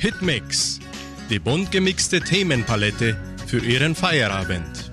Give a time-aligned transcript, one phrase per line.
[0.00, 0.80] Hitmix,
[1.28, 4.90] die bunt gemixte Themenpalette für Ihren Feierabend.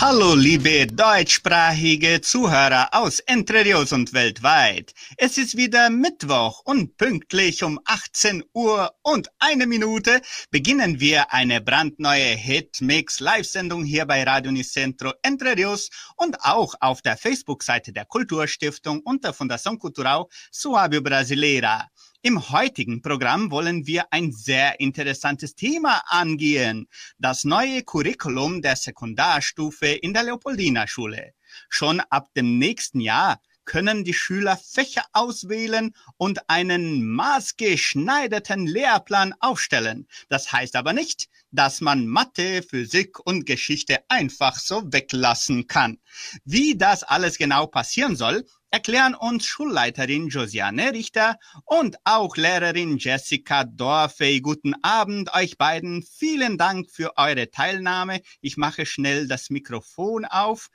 [0.00, 4.94] Hallo liebe deutschsprachige Zuhörer aus Entre Rios und weltweit.
[5.16, 10.20] Es ist wieder Mittwoch und pünktlich um 18 Uhr und eine Minute
[10.50, 17.00] beginnen wir eine brandneue Hitmix Live-Sendung hier bei Radio Nicentro Entre Rios und auch auf
[17.00, 21.88] der Facebook-Seite der Kulturstiftung und der Fundação Cultural Suábio Brasileira.
[22.22, 26.86] Im heutigen Programm wollen wir ein sehr interessantes Thema angehen.
[27.18, 31.32] Das neue Curriculum der Sekundarstufe in der Leopoldina Schule.
[31.70, 40.06] Schon ab dem nächsten Jahr können die Schüler Fächer auswählen und einen maßgeschneiderten Lehrplan aufstellen.
[40.28, 45.98] Das heißt aber nicht, dass man Mathe, Physik und Geschichte einfach so weglassen kann.
[46.44, 53.64] Wie das alles genau passieren soll, erklären uns Schulleiterin Josiane Richter und auch Lehrerin Jessica
[53.64, 54.40] Dorfey.
[54.40, 56.02] Guten Abend euch beiden.
[56.02, 58.20] Vielen Dank für eure Teilnahme.
[58.40, 60.68] Ich mache schnell das Mikrofon auf.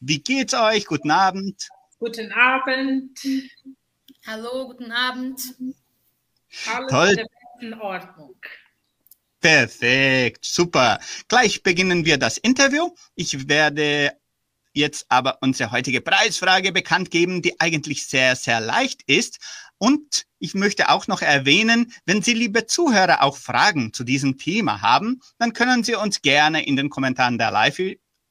[0.00, 0.86] Wie geht's euch?
[0.86, 1.68] Guten Abend.
[1.98, 3.20] Guten Abend.
[4.26, 5.40] Hallo, guten Abend.
[6.66, 7.26] Alles Toll.
[7.60, 8.36] in Ordnung.
[9.40, 11.00] Perfekt, super.
[11.26, 12.90] Gleich beginnen wir das Interview.
[13.16, 14.12] Ich werde
[14.72, 19.38] jetzt aber unsere heutige Preisfrage bekannt geben, die eigentlich sehr, sehr leicht ist.
[19.78, 24.80] Und ich möchte auch noch erwähnen, wenn Sie, liebe Zuhörer, auch Fragen zu diesem Thema
[24.80, 27.78] haben, dann können Sie uns gerne in den Kommentaren der Live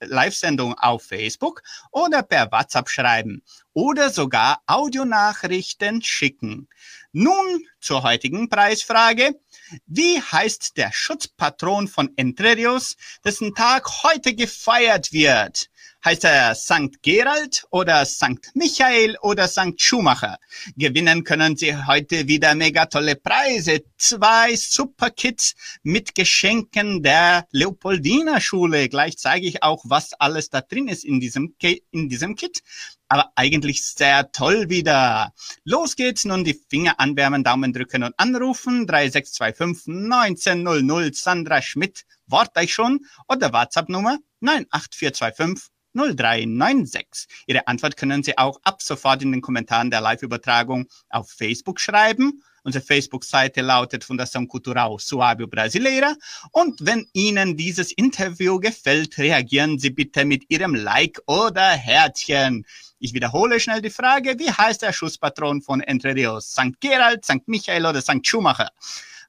[0.03, 1.61] Live-Sendung auf Facebook
[1.92, 6.67] oder per WhatsApp schreiben oder sogar Audionachrichten schicken.
[7.11, 9.39] Nun zur heutigen Preisfrage.
[9.86, 15.70] Wie heißt der Schutzpatron von Entre Rios, dessen Tag heute gefeiert wird?
[16.03, 17.03] Heißt er St.
[17.03, 18.49] Gerald oder St.
[18.55, 19.80] Michael oder St.
[19.80, 20.39] Schumacher?
[20.75, 23.83] Gewinnen können Sie heute wieder mega tolle Preise.
[23.99, 28.89] Zwei Superkits mit Geschenken der Leopoldina Schule.
[28.89, 31.55] Gleich zeige ich auch, was alles da drin ist in diesem,
[31.92, 32.64] in diesem Kit.
[33.08, 35.33] Aber eigentlich sehr toll wieder.
[35.65, 38.87] Los geht's nun die Finger anwärmen, Daumen drücken und anrufen.
[38.87, 42.05] 3625 1900 Sandra Schmidt.
[42.26, 43.05] Wort euch schon?
[43.27, 47.27] Oder WhatsApp-Nummer 98425 0396.
[47.47, 52.43] Ihre Antwort können Sie auch ab sofort in den Kommentaren der Live-Übertragung auf Facebook schreiben.
[52.63, 56.15] Unsere Facebook-Seite lautet Fundação Cultural Suábio Brasileira.
[56.52, 62.65] Und wenn Ihnen dieses Interview gefällt, reagieren Sie bitte mit Ihrem Like oder Herzchen.
[62.99, 66.52] Ich wiederhole schnell die Frage, wie heißt der Schutzpatron von Entre Rios?
[66.52, 66.79] St.
[66.79, 67.47] Gerald, St.
[67.47, 68.25] Michael oder St.
[68.25, 68.69] Schumacher?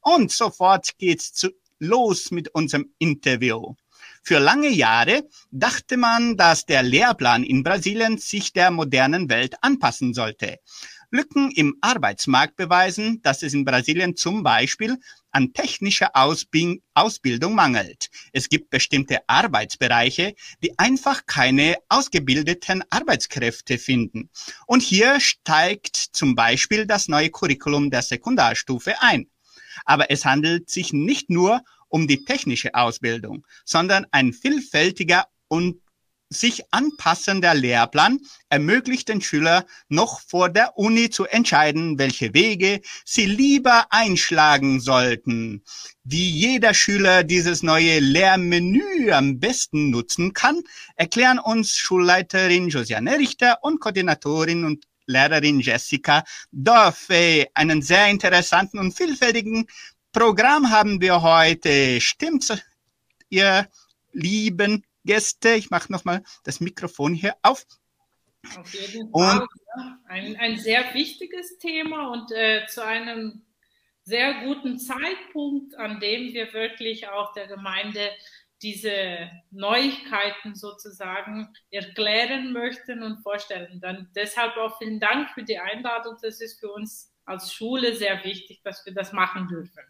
[0.03, 3.75] Und sofort geht's zu, los mit unserem Interview.
[4.25, 10.15] Für lange Jahre dachte man, dass der Lehrplan in Brasilien sich der modernen Welt anpassen
[10.15, 10.59] sollte.
[11.11, 14.97] Lücken im Arbeitsmarkt beweisen, dass es in Brasilien zum Beispiel
[15.33, 18.11] an technischer Ausbildung mangelt.
[18.33, 24.31] Es gibt bestimmte Arbeitsbereiche, die einfach keine ausgebildeten Arbeitskräfte finden.
[24.67, 29.27] Und hier steigt zum Beispiel das neue Curriculum der Sekundarstufe ein.
[29.85, 35.77] Aber es handelt sich nicht nur um die technische Ausbildung, sondern ein vielfältiger und
[36.31, 43.27] sich anpassender Lehrplan ermöglicht den Schüler noch vor der Uni zu entscheiden, welche Wege sie
[43.27, 45.63] lieber einschlagen sollten.
[46.05, 50.63] Wie jeder Schüler dieses neue Lehrmenü am besten nutzen kann,
[50.97, 58.97] erklären uns Schulleiterin Josiane Richter und Koordinatorin und Lehrerin Jessica Dorfe einen sehr interessanten und
[58.97, 59.67] vielfältigen
[60.13, 61.99] Programm haben wir heute.
[62.01, 62.53] Stimmt's,
[63.31, 63.67] ihr
[64.13, 65.55] lieben Gäste?
[65.55, 67.65] Ich mache nochmal das Mikrofon hier auf.
[68.59, 69.41] Auf jeden Fall.
[69.41, 69.49] Und,
[70.07, 73.43] ein, ein sehr wichtiges Thema und äh, zu einem
[74.05, 78.11] sehr guten Zeitpunkt, an dem wir wirklich auch der Gemeinde
[78.61, 83.81] diese Neuigkeiten sozusagen erklären möchten und vorstellen.
[83.81, 86.17] Dann deshalb auch vielen Dank für die Einladung.
[86.21, 89.81] Das ist für uns als Schule sehr wichtig, dass wir das machen dürfen.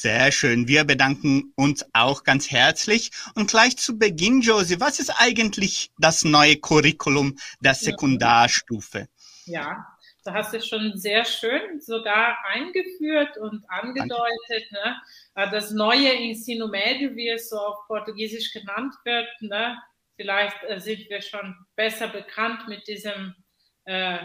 [0.00, 0.66] Sehr schön.
[0.66, 3.10] Wir bedanken uns auch ganz herzlich.
[3.34, 9.08] Und gleich zu Beginn, Josie, was ist eigentlich das neue Curriculum der Sekundarstufe?
[9.44, 9.86] Ja,
[10.24, 14.72] da hast du schon sehr schön sogar eingeführt und angedeutet.
[14.72, 14.96] Ne?
[15.34, 19.28] Äh, das neue Ensino Médio, wie es so auf Portugiesisch genannt wird.
[19.40, 19.76] Ne?
[20.16, 23.34] Vielleicht äh, sind wir schon besser bekannt mit diesem
[23.84, 24.16] äh,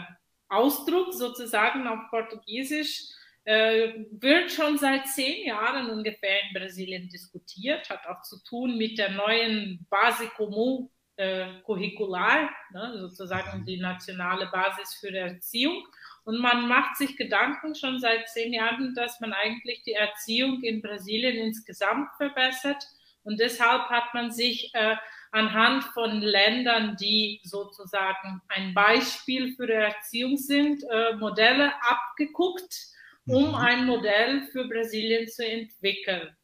[0.47, 3.09] Ausdruck sozusagen auf Portugiesisch
[3.45, 9.11] wird schon seit zehn Jahren ungefähr in Brasilien diskutiert, hat auch zu tun mit der
[9.11, 15.85] neuen Base Comum äh, Curricular, ne, sozusagen die nationale Basis für Erziehung.
[16.23, 20.81] Und man macht sich Gedanken schon seit zehn Jahren, dass man eigentlich die Erziehung in
[20.81, 22.83] Brasilien insgesamt verbessert.
[23.23, 24.95] Und deshalb hat man sich äh,
[25.31, 32.94] anhand von Ländern, die sozusagen ein Beispiel für die Erziehung sind, äh, Modelle abgeguckt,
[33.27, 33.55] um mhm.
[33.55, 36.35] ein Modell für Brasilien zu entwickeln.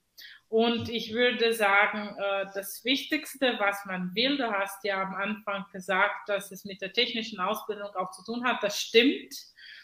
[0.52, 5.66] Und ich würde sagen, äh, das Wichtigste, was man will, du hast ja am Anfang
[5.72, 9.34] gesagt, dass es mit der technischen Ausbildung auch zu tun hat, das stimmt,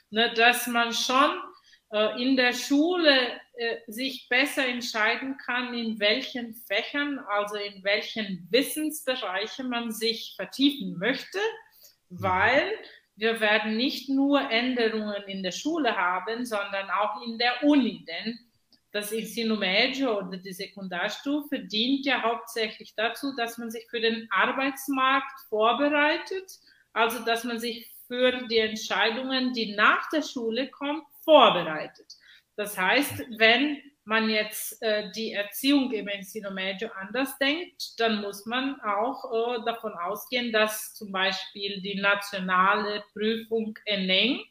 [0.09, 1.39] ne, dass man schon
[1.91, 8.45] äh, in der Schule äh, sich besser entscheiden kann, in welchen Fächern, also in welchen
[8.51, 11.39] Wissensbereichen man sich vertiefen möchte,
[12.09, 12.21] mhm.
[12.23, 12.73] weil
[13.17, 18.39] wir werden nicht nur Änderungen in der Schule haben, sondern auch in der Uni, denn
[18.91, 24.27] das Ensino Médio oder die Sekundarstufe dient ja hauptsächlich dazu, dass man sich für den
[24.31, 26.51] Arbeitsmarkt vorbereitet,
[26.93, 32.15] also dass man sich für die Entscheidungen, die nach der Schule kommen, vorbereitet.
[32.55, 38.45] Das heißt, wenn man jetzt äh, die Erziehung im Ensino Medio anders denkt, dann muss
[38.45, 44.41] man auch äh, davon ausgehen, dass zum Beispiel die nationale Prüfung ENEM,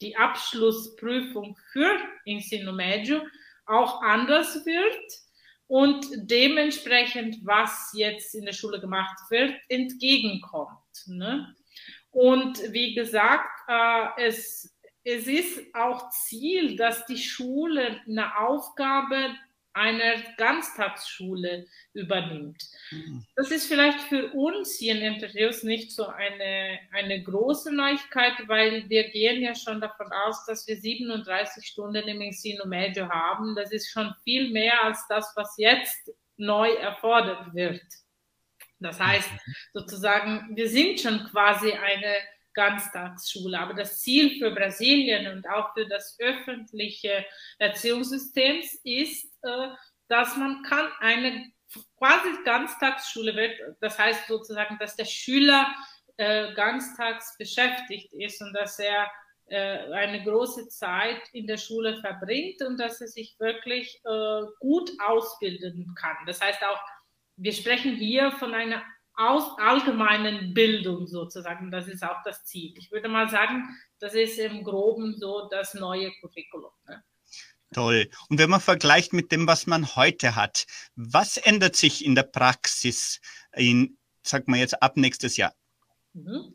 [0.00, 3.20] die Abschlussprüfung für Ensino Medio,
[3.66, 5.24] auch anders wird
[5.66, 11.06] und dementsprechend, was jetzt in der Schule gemacht wird, entgegenkommt.
[11.06, 11.54] Ne?
[12.10, 14.73] Und wie gesagt, äh, es,
[15.04, 19.34] es ist auch Ziel, dass die Schule eine Aufgabe
[19.74, 22.62] einer Ganztagsschule übernimmt.
[22.92, 23.26] Mhm.
[23.34, 28.88] Das ist vielleicht für uns hier in Interviews nicht so eine, eine große Neuigkeit, weil
[28.88, 33.56] wir gehen ja schon davon aus, dass wir 37 Stunden im Ensino Medio haben.
[33.56, 37.82] Das ist schon viel mehr als das, was jetzt neu erfordert wird.
[38.78, 39.54] Das heißt, mhm.
[39.72, 42.14] sozusagen, wir sind schon quasi eine
[42.54, 43.58] Ganztagsschule.
[43.58, 47.24] Aber das Ziel für Brasilien und auch für das öffentliche
[47.58, 49.68] Erziehungssystem ist, äh,
[50.08, 51.52] dass man kann eine
[51.98, 53.76] quasi Ganztagsschule wird.
[53.80, 55.74] Das heißt sozusagen, dass der Schüler
[56.16, 59.10] äh, ganztags beschäftigt ist und dass er
[59.46, 64.00] äh, eine große Zeit in der Schule verbringt und dass er sich wirklich
[64.60, 66.16] gut ausbilden kann.
[66.26, 66.80] Das heißt auch,
[67.36, 68.82] wir sprechen hier von einer
[69.16, 71.70] aus allgemeinen Bildung sozusagen.
[71.70, 72.74] Das ist auch das Ziel.
[72.76, 73.64] Ich würde mal sagen,
[74.00, 76.72] das ist im Groben so das neue Curriculum.
[76.86, 77.02] Ne?
[77.72, 78.08] Toll.
[78.28, 82.22] Und wenn man vergleicht mit dem, was man heute hat, was ändert sich in der
[82.22, 83.20] Praxis
[83.54, 85.54] in, sag mal jetzt, ab nächstes Jahr?
[86.12, 86.54] Mhm.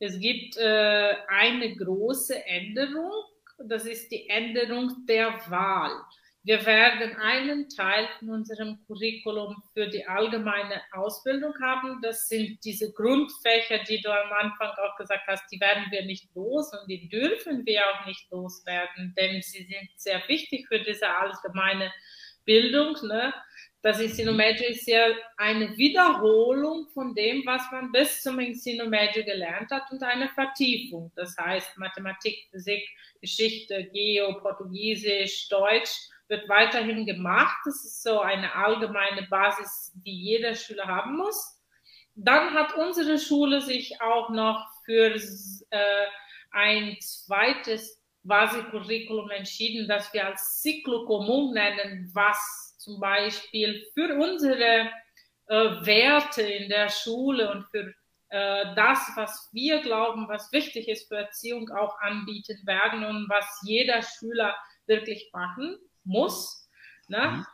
[0.00, 3.12] Es gibt äh, eine große Änderung.
[3.58, 5.92] Das ist die Änderung der Wahl.
[6.42, 12.00] Wir werden einen Teil von unserem Curriculum für die allgemeine Ausbildung haben.
[12.00, 16.34] Das sind diese Grundfächer, die du am Anfang auch gesagt hast, die werden wir nicht
[16.34, 21.10] los und die dürfen wir auch nicht loswerden, denn sie sind sehr wichtig für diese
[21.10, 21.92] allgemeine
[22.46, 22.96] Bildung.
[23.02, 23.34] Ne?
[23.82, 29.90] Das Ensino-Medio ist ja eine Wiederholung von dem, was man bis zum Ensino-Medio gelernt hat
[29.90, 31.12] und eine Vertiefung.
[31.16, 32.88] Das heißt Mathematik, Physik,
[33.20, 37.58] Geschichte, Geo, Portugiesisch, Deutsch wird weiterhin gemacht.
[37.64, 41.60] Das ist so eine allgemeine Basis, die jeder Schüler haben muss.
[42.14, 45.14] Dann hat unsere Schule sich auch noch für
[45.70, 46.06] äh,
[46.52, 54.90] ein zweites Basiscurriculum entschieden, das wir als Ciclo Común nennen, was zum Beispiel für unsere
[55.46, 57.92] äh, Werte in der Schule und für
[58.28, 63.46] äh, das, was wir glauben, was wichtig ist für Erziehung, auch anbieten werden und was
[63.64, 64.54] jeder Schüler
[64.86, 66.68] wirklich machen muss.
[67.08, 67.18] Ne?
[67.18, 67.46] Mhm.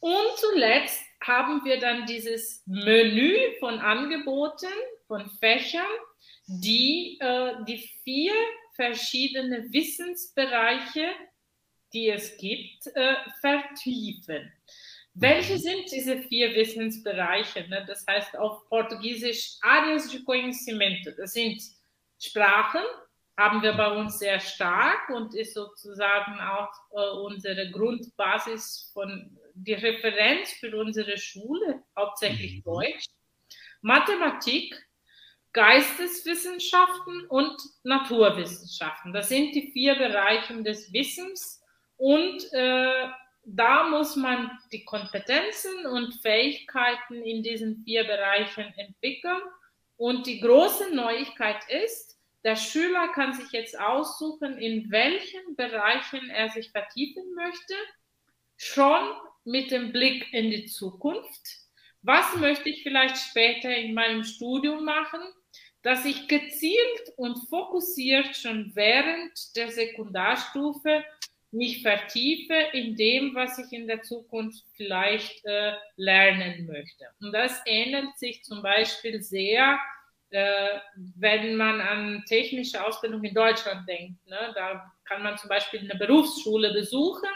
[0.00, 4.72] Und zuletzt haben wir dann dieses Menü von Angeboten,
[5.06, 5.86] von Fächern,
[6.46, 8.34] die äh, die vier
[8.74, 11.08] verschiedene Wissensbereiche,
[11.92, 14.52] die es gibt, äh, vertiefen.
[15.14, 15.58] Welche mhm.
[15.58, 17.68] sind diese vier Wissensbereiche?
[17.68, 17.84] Ne?
[17.86, 21.10] Das heißt auf Portugiesisch áreas de conhecimento.
[21.16, 21.62] Das sind
[22.18, 22.82] Sprachen,
[23.42, 29.74] haben wir bei uns sehr stark und ist sozusagen auch äh, unsere Grundbasis von die
[29.74, 32.62] Referenz für unsere Schule, hauptsächlich mhm.
[32.62, 33.06] Deutsch,
[33.80, 34.80] Mathematik,
[35.52, 39.12] Geisteswissenschaften und Naturwissenschaften.
[39.12, 41.60] Das sind die vier Bereiche des Wissens
[41.96, 43.08] und äh,
[43.44, 49.42] da muss man die Kompetenzen und Fähigkeiten in diesen vier Bereichen entwickeln.
[49.96, 56.50] Und die große Neuigkeit ist, der Schüler kann sich jetzt aussuchen, in welchen Bereichen er
[56.50, 57.74] sich vertiefen möchte,
[58.56, 59.02] schon
[59.44, 61.58] mit dem Blick in die Zukunft.
[62.02, 65.22] Was möchte ich vielleicht später in meinem Studium machen?
[65.82, 71.04] dass ich gezielt und fokussiert schon während der Sekundarstufe
[71.50, 77.04] mich vertiefe in dem, was ich in der Zukunft vielleicht äh, lernen möchte.
[77.20, 79.78] Und das ähnelt sich zum Beispiel sehr,
[80.32, 84.26] äh, wenn man an technische Ausbildung in Deutschland denkt.
[84.26, 84.52] Ne?
[84.54, 87.28] Da kann man zum Beispiel eine Berufsschule besuchen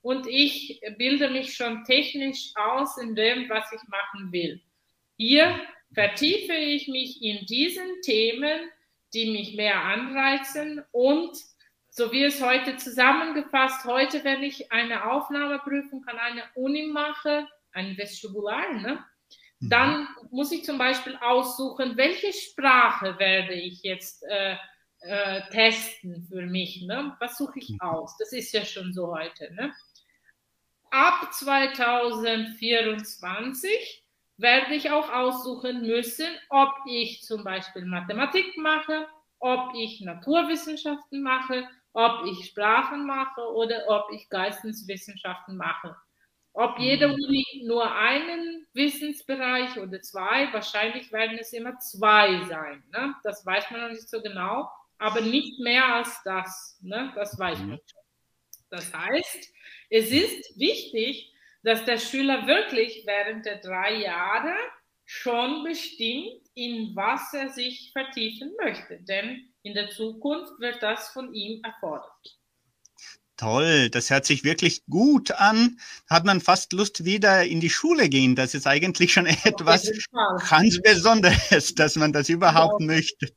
[0.00, 4.60] und ich bilde mich schon technisch aus in dem, was ich machen will.
[5.16, 5.60] Hier
[5.94, 8.70] vertiefe ich mich in diesen Themen,
[9.14, 11.36] die mich mehr anreizen und
[11.90, 17.96] so wie es heute zusammengefasst, heute, wenn ich eine Aufnahmeprüfung an eine Uni mache, ein
[17.98, 19.04] Vestibular, ne.
[19.68, 24.56] Dann muss ich zum Beispiel aussuchen, welche Sprache werde ich jetzt äh,
[25.00, 26.82] äh, testen für mich.
[26.82, 27.16] Ne?
[27.20, 27.80] Was suche ich mhm.
[27.80, 28.16] aus?
[28.18, 29.52] Das ist ja schon so heute.
[29.54, 29.72] Ne?
[30.90, 34.04] Ab 2024
[34.36, 39.06] werde ich auch aussuchen müssen, ob ich zum Beispiel Mathematik mache,
[39.38, 45.96] ob ich Naturwissenschaften mache ob ich Sprachen mache oder ob ich Geisteswissenschaften mache.
[46.54, 47.08] Ob jede.
[47.08, 52.82] Uni nur einen Wissensbereich oder zwei, wahrscheinlich werden es immer zwei sein.
[52.92, 53.14] Ne?
[53.22, 56.78] Das weiß man noch nicht so genau, aber nicht mehr als das.
[56.82, 57.12] Ne?
[57.14, 57.80] Das weiß man mhm.
[57.86, 58.02] schon.
[58.70, 59.52] Das heißt,
[59.90, 61.32] es ist wichtig,
[61.62, 64.54] dass der Schüler wirklich während der drei Jahre
[65.04, 68.98] schon bestimmt, in was er sich vertiefen möchte.
[69.00, 72.38] Denn in der Zukunft wird das von ihm erfordert.
[73.36, 75.78] Toll, das hört sich wirklich gut an.
[76.08, 78.36] Hat man fast Lust, wieder in die Schule gehen.
[78.36, 79.90] Das ist eigentlich schon etwas
[80.48, 82.86] ganz Besonderes, dass man das überhaupt ja.
[82.86, 83.32] möchte.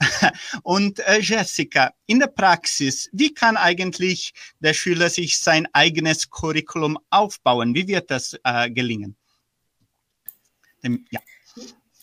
[0.62, 6.98] Und äh, Jessica, in der Praxis, wie kann eigentlich der Schüler sich sein eigenes Curriculum
[7.10, 7.74] aufbauen?
[7.74, 9.16] Wie wird das äh, gelingen?
[10.82, 11.20] Dem, ja.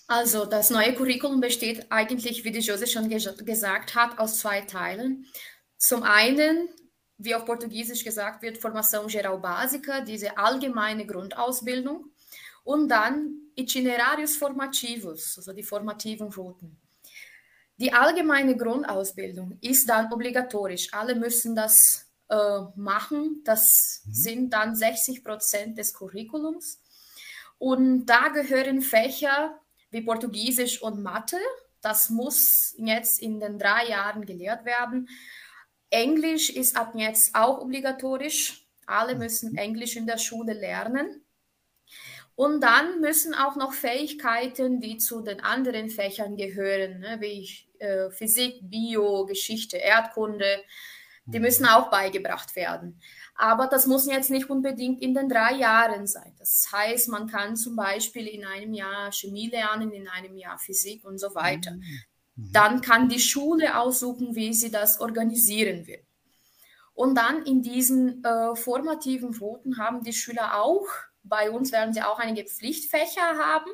[0.07, 5.25] Also das neue Curriculum besteht eigentlich, wie die Jose schon gesagt hat, aus zwei Teilen.
[5.77, 6.69] Zum einen,
[7.17, 12.12] wie auf Portugiesisch gesagt wird, Formação Geral Básica, diese allgemeine Grundausbildung.
[12.63, 16.77] Und dann Itinerarius Formativos, also die formativen Routen.
[17.77, 20.93] Die allgemeine Grundausbildung ist dann obligatorisch.
[20.93, 23.41] Alle müssen das äh, machen.
[23.45, 24.13] Das mhm.
[24.13, 26.81] sind dann 60 Prozent des Curriculums.
[27.59, 29.59] Und da gehören Fächer
[29.91, 31.38] wie Portugiesisch und Mathe.
[31.81, 35.07] Das muss jetzt in den drei Jahren gelehrt werden.
[35.89, 38.65] Englisch ist ab jetzt auch obligatorisch.
[38.86, 41.24] Alle müssen Englisch in der Schule lernen.
[42.36, 48.12] Und dann müssen auch noch Fähigkeiten, die zu den anderen Fächern gehören, ne, wie äh,
[48.12, 50.63] Physik, Bio, Geschichte, Erdkunde,
[51.25, 53.01] die müssen auch beigebracht werden.
[53.36, 56.34] Aber das muss jetzt nicht unbedingt in den drei Jahren sein.
[56.39, 61.06] Das heißt, man kann zum Beispiel in einem Jahr Chemie lernen, in einem Jahr Physik
[61.06, 61.75] und so weiter.
[62.38, 62.51] Mhm.
[62.53, 66.03] Dann kann die Schule aussuchen, wie sie das organisieren will.
[66.94, 70.88] Und dann in diesen äh, formativen Voten haben die Schüler auch,
[71.24, 73.70] bei uns werden sie auch einige Pflichtfächer haben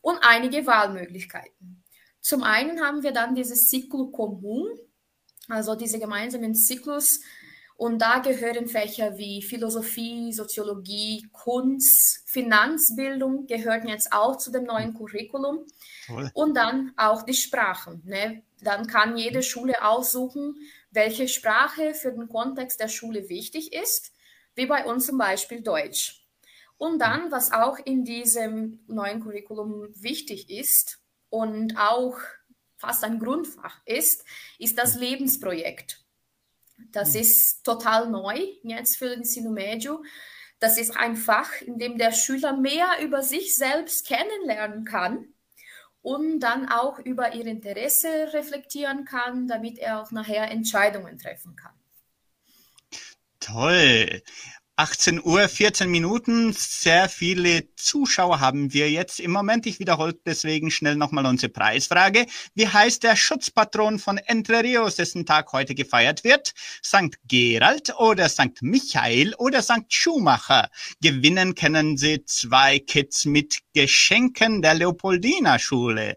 [0.00, 1.82] und einige Wahlmöglichkeiten.
[2.20, 4.66] Zum einen haben wir dann dieses Ciclo Comum,
[5.48, 7.20] also diese gemeinsamen Zyklus,
[7.76, 14.94] und da gehören Fächer wie Philosophie, Soziologie, Kunst, Finanzbildung gehören jetzt auch zu dem neuen
[14.94, 15.66] Curriculum.
[16.06, 16.30] Toll.
[16.34, 18.02] Und dann auch die Sprachen.
[18.04, 18.42] Ne?
[18.60, 20.56] Dann kann jede Schule aussuchen,
[20.90, 24.12] welche Sprache für den Kontext der Schule wichtig ist,
[24.54, 26.24] wie bei uns zum Beispiel Deutsch.
[26.78, 32.18] Und dann, was auch in diesem neuen Curriculum wichtig ist und auch
[32.76, 34.24] fast ein Grundfach ist,
[34.58, 36.03] ist das Lebensprojekt.
[36.76, 37.20] Das hm.
[37.20, 40.02] ist total neu jetzt für den Ensino Médio.
[40.60, 45.34] Das ist ein Fach, in dem der Schüler mehr über sich selbst kennenlernen kann
[46.00, 51.72] und dann auch über ihr Interesse reflektieren kann, damit er auch nachher Entscheidungen treffen kann.
[53.40, 54.22] Toll.
[54.76, 56.52] 18 Uhr, 14 Minuten.
[56.52, 59.66] Sehr viele Zuschauer haben wir jetzt im Moment.
[59.66, 62.26] Ich wiederhole deswegen schnell nochmal unsere Preisfrage.
[62.56, 66.54] Wie heißt der Schutzpatron von Entre Rios, dessen Tag heute gefeiert wird?
[66.84, 67.16] St.
[67.28, 68.62] Gerald oder St.
[68.62, 69.84] Michael oder St.
[69.88, 70.68] Schumacher?
[71.00, 76.16] Gewinnen können Sie zwei Kids mit Geschenken der Leopoldina Schule.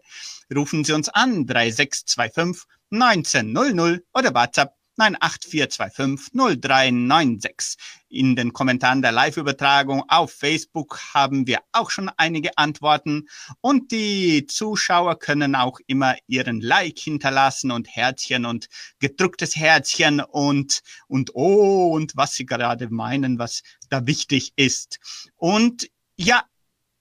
[0.52, 7.76] Rufen Sie uns an 3625 1900 oder WhatsApp 98425
[8.08, 13.28] In den Kommentaren der Live-Übertragung auf Facebook haben wir auch schon einige Antworten
[13.60, 20.80] und die Zuschauer können auch immer ihren Like hinterlassen und Herzchen und gedrucktes Herzchen und,
[21.06, 24.98] und oh und was sie gerade meinen, was da wichtig ist.
[25.36, 26.42] Und ja,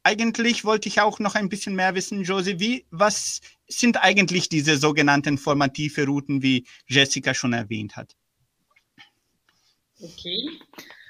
[0.03, 4.77] eigentlich wollte ich auch noch ein bisschen mehr wissen, Josie, wie, was sind eigentlich diese
[4.77, 8.15] sogenannten formative Routen, wie Jessica schon erwähnt hat?
[9.99, 10.59] Okay.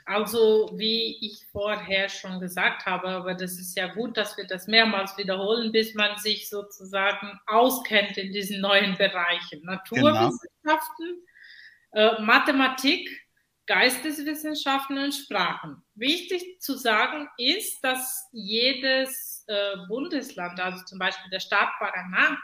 [0.06, 4.68] Also, wie ich vorher schon gesagt habe, aber das ist ja gut, dass wir das
[4.68, 9.62] mehrmals wiederholen, bis man sich sozusagen auskennt in diesen neuen Bereichen.
[9.64, 11.26] Naturwissenschaften,
[11.92, 12.16] genau.
[12.16, 13.10] äh, Mathematik,
[13.66, 15.84] Geisteswissenschaften und Sprachen.
[15.96, 22.38] Wichtig zu sagen ist, dass jedes äh, Bundesland, also zum Beispiel der Staat Paraná,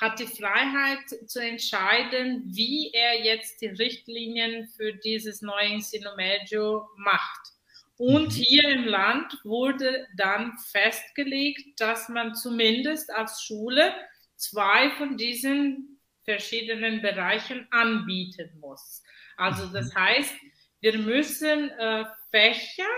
[0.00, 6.88] hat die Freiheit zu entscheiden, wie er jetzt die Richtlinien für dieses neue Ensino Medio
[6.96, 7.52] macht.
[7.98, 8.30] Und mhm.
[8.30, 13.94] hier im Land wurde dann festgelegt, dass man zumindest als Schule
[14.36, 19.02] zwei von diesen verschiedenen Bereichen anbieten muss.
[19.36, 19.98] Also das mhm.
[19.98, 20.34] heißt,
[20.80, 22.88] wir müssen äh, Fächer,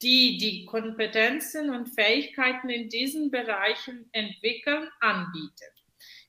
[0.00, 5.79] die die Kompetenzen und Fähigkeiten in diesen Bereichen entwickeln, anbieten.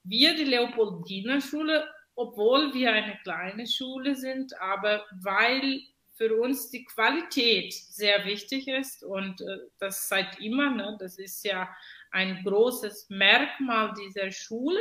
[0.04, 5.82] Wir, die Leopoldiner Schule, obwohl wir eine kleine Schule sind, aber weil
[6.16, 11.44] für uns die Qualität sehr wichtig ist und äh, das seit immer, ne, das ist
[11.44, 11.68] ja
[12.12, 14.80] ein großes Merkmal dieser Schule,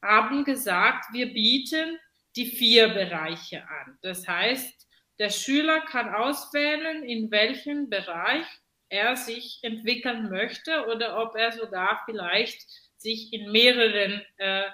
[0.00, 1.98] haben gesagt, wir bieten
[2.36, 3.98] die vier Bereiche an.
[4.02, 8.46] Das heißt, der Schüler kann auswählen, in welchem Bereich
[8.88, 12.66] er sich entwickeln möchte oder ob er sogar vielleicht
[13.04, 14.64] sich in mehreren äh,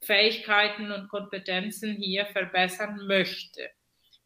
[0.00, 3.68] Fähigkeiten und Kompetenzen hier verbessern möchte.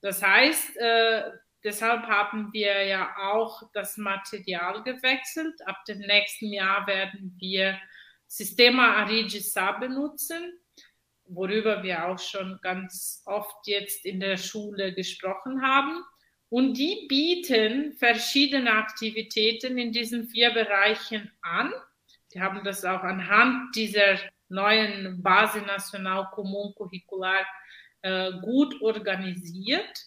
[0.03, 1.23] Das heißt, äh,
[1.65, 5.55] deshalb haben wir ja auch das Material gewechselt.
[5.67, 7.81] Ab dem nächsten Jahr werden wir
[8.27, 10.61] Sistema Arigisa benutzen,
[11.25, 16.05] worüber wir auch schon ganz oft jetzt in der Schule gesprochen haben.
[16.51, 21.73] Und die bieten verschiedene Aktivitäten in diesen vier Bereichen an.
[22.33, 24.19] Die haben das auch anhand dieser
[24.49, 27.47] neuen Base National Commun Curricular
[28.03, 30.07] äh, gut organisiert.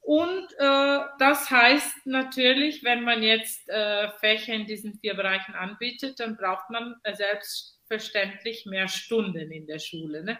[0.00, 6.18] Und äh, das heißt natürlich, wenn man jetzt äh, Fächer in diesen vier Bereichen anbietet,
[6.18, 10.24] dann braucht man selbstverständlich mehr Stunden in der Schule.
[10.24, 10.38] Ne?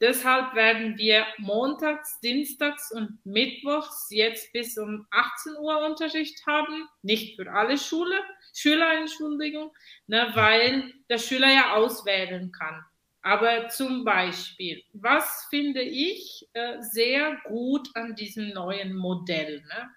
[0.00, 6.88] Deshalb werden wir montags, dienstags und mittwochs jetzt bis um 18 Uhr Unterricht haben.
[7.02, 8.16] Nicht für alle Schule,
[8.54, 9.72] Schüler, Entschuldigung,
[10.06, 12.84] ne, weil der Schüler ja auswählen kann.
[13.22, 19.60] Aber zum Beispiel, was finde ich äh, sehr gut an diesem neuen Modell?
[19.60, 19.90] Ne?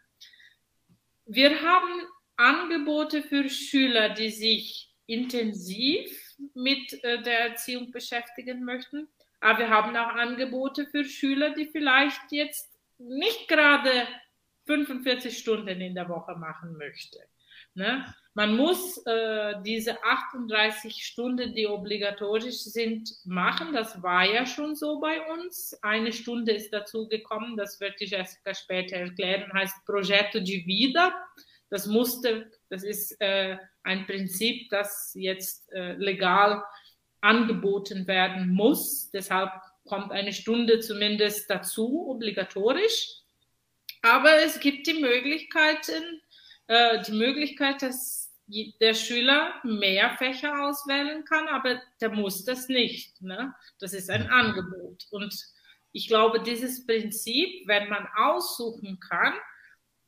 [1.26, 2.02] Wir haben
[2.36, 9.08] Angebote für Schüler, die sich intensiv mit äh, der Erziehung beschäftigen möchten.
[9.40, 14.08] Aber wir haben auch Angebote für Schüler, die vielleicht jetzt nicht gerade
[14.66, 17.20] 45 Stunden in der Woche machen möchte.
[17.74, 18.06] Ne?
[18.36, 23.74] Man muss äh, diese 38 Stunden, die obligatorisch sind, machen.
[23.74, 25.78] Das war ja schon so bei uns.
[25.84, 31.14] Eine Stunde ist dazu gekommen, das wird die Jessica später erklären, heißt Progetto de Vida.
[31.70, 36.64] Das musste, das ist äh, ein Prinzip, das jetzt äh, legal
[37.22, 39.12] angeboten werden muss.
[39.12, 39.52] Deshalb
[39.86, 43.22] kommt eine Stunde zumindest dazu, obligatorisch.
[44.02, 46.22] Aber es gibt die Möglichkeiten,
[46.68, 48.23] äh, die Möglichkeit, dass
[48.80, 53.22] der Schüler mehr Fächer auswählen kann, aber der muss das nicht.
[53.22, 53.54] Ne?
[53.80, 55.08] Das ist ein Angebot.
[55.12, 55.36] Und
[55.92, 59.34] ich glaube, dieses Prinzip, wenn man aussuchen kann,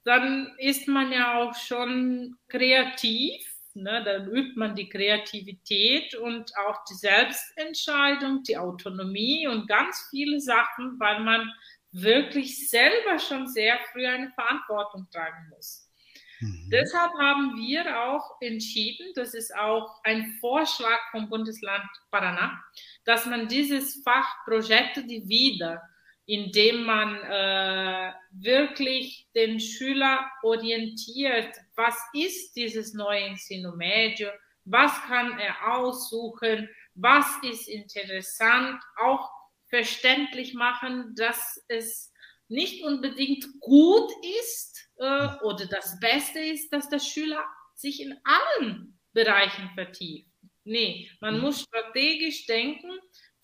[0.04, 3.42] dann ist man ja auch schon kreativ.
[3.74, 4.04] Ne?
[4.04, 11.00] Dann übt man die Kreativität und auch die Selbstentscheidung, die Autonomie und ganz viele Sachen,
[11.00, 11.52] weil man
[11.92, 15.85] wirklich selber schon sehr früh eine Verantwortung tragen muss.
[16.46, 16.70] Mhm.
[16.72, 22.62] Deshalb haben wir auch entschieden, das ist auch ein Vorschlag vom Bundesland Paraná,
[23.06, 25.82] dass man dieses Fach Projekte die wieder,
[26.28, 34.30] indem man äh, wirklich den Schüler orientiert, was ist dieses neue Ensino Medio,
[34.66, 39.30] was kann er aussuchen, was ist interessant, auch
[39.68, 42.12] verständlich machen, dass es
[42.48, 49.00] nicht unbedingt gut ist äh, oder das Beste ist, dass der Schüler sich in allen
[49.14, 50.30] Bereichen vertieft.
[50.64, 51.42] Nee, man mhm.
[51.42, 52.92] muss strategisch denken,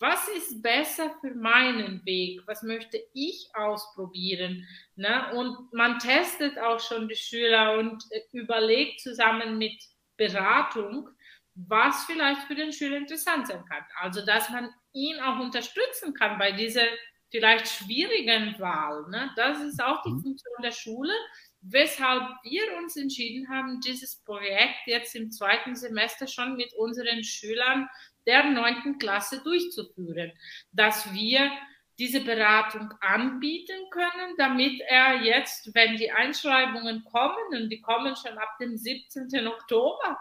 [0.02, 2.40] was ist besser für meinen Weg?
[2.46, 4.66] Was möchte ich ausprobieren?
[4.96, 5.32] Ne?
[5.34, 9.80] Und man testet auch schon die Schüler und äh, überlegt zusammen mit
[10.16, 11.08] Beratung,
[11.54, 13.84] was vielleicht für den Schüler interessant sein kann.
[14.00, 16.86] Also, dass man ihn auch unterstützen kann bei dieser
[17.32, 19.08] vielleicht schwierigen Wahl.
[19.08, 19.30] Ne?
[19.34, 20.22] Das ist auch die mhm.
[20.22, 21.12] Funktion der Schule,
[21.62, 27.88] weshalb wir uns entschieden haben, dieses Projekt jetzt im zweiten Semester schon mit unseren Schülern
[28.26, 30.32] der neunten Klasse durchzuführen,
[30.72, 31.50] dass wir
[31.98, 38.38] diese Beratung anbieten können, damit er jetzt, wenn die Einschreibungen kommen, und die kommen schon
[38.38, 39.46] ab dem 17.
[39.46, 40.18] Oktober,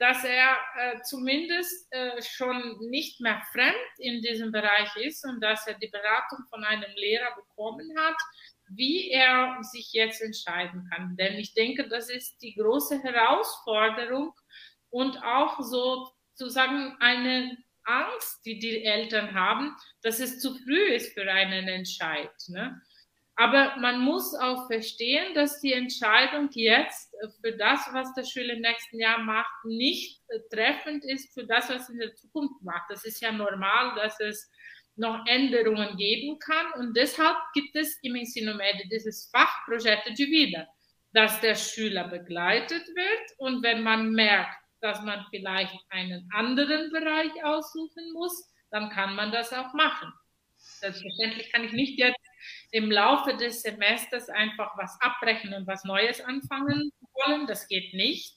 [0.00, 5.66] dass er äh, zumindest äh, schon nicht mehr fremd in diesem Bereich ist und dass
[5.66, 8.16] er die Beratung von einem Lehrer bekommen hat,
[8.70, 11.16] wie er sich jetzt entscheiden kann.
[11.18, 14.32] Denn ich denke, das ist die große Herausforderung
[14.88, 21.30] und auch sozusagen eine Angst, die die Eltern haben, dass es zu früh ist für
[21.30, 22.32] einen Entscheid.
[22.48, 22.80] Ne?
[23.40, 28.60] Aber man muss auch verstehen, dass die Entscheidung jetzt für das, was der Schüler im
[28.60, 30.20] nächsten Jahr macht, nicht
[30.52, 32.90] treffend ist für das, was er in der Zukunft macht.
[32.90, 34.50] Das ist ja normal, dass es
[34.94, 36.66] noch Änderungen geben kann.
[36.80, 40.68] Und deshalb gibt es im Insinomede dieses Fachprojekt wieder,
[41.14, 43.38] dass der Schüler begleitet wird.
[43.38, 49.32] Und wenn man merkt, dass man vielleicht einen anderen Bereich aussuchen muss, dann kann man
[49.32, 50.12] das auch machen.
[50.58, 52.19] Selbstverständlich kann ich nicht jetzt
[52.70, 57.46] im Laufe des Semesters einfach was abbrechen und was Neues anfangen wollen.
[57.46, 58.36] Das geht nicht.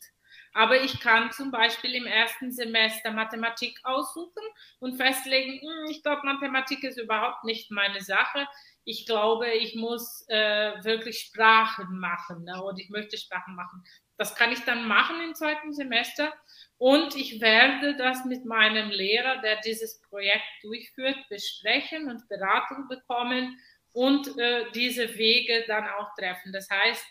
[0.55, 4.43] Aber ich kann zum Beispiel im ersten Semester Mathematik aussuchen
[4.79, 8.47] und festlegen, hm, ich glaube, Mathematik ist überhaupt nicht meine Sache.
[8.83, 12.61] Ich glaube, ich muss äh, wirklich Sprachen machen ne?
[12.61, 13.83] oder ich möchte Sprachen machen.
[14.17, 16.31] Das kann ich dann machen im zweiten Semester
[16.77, 23.57] und ich werde das mit meinem Lehrer, der dieses Projekt durchführt, besprechen und Beratung bekommen
[23.93, 26.51] und äh, diese Wege dann auch treffen.
[26.51, 27.05] Das heißt,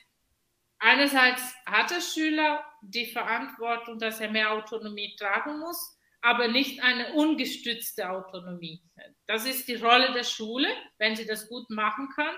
[0.78, 7.12] einerseits hat der Schüler die Verantwortung, dass er mehr Autonomie tragen muss, aber nicht eine
[7.14, 8.82] ungestützte Autonomie.
[9.26, 10.68] Das ist die Rolle der Schule,
[10.98, 12.34] wenn sie das gut machen kann,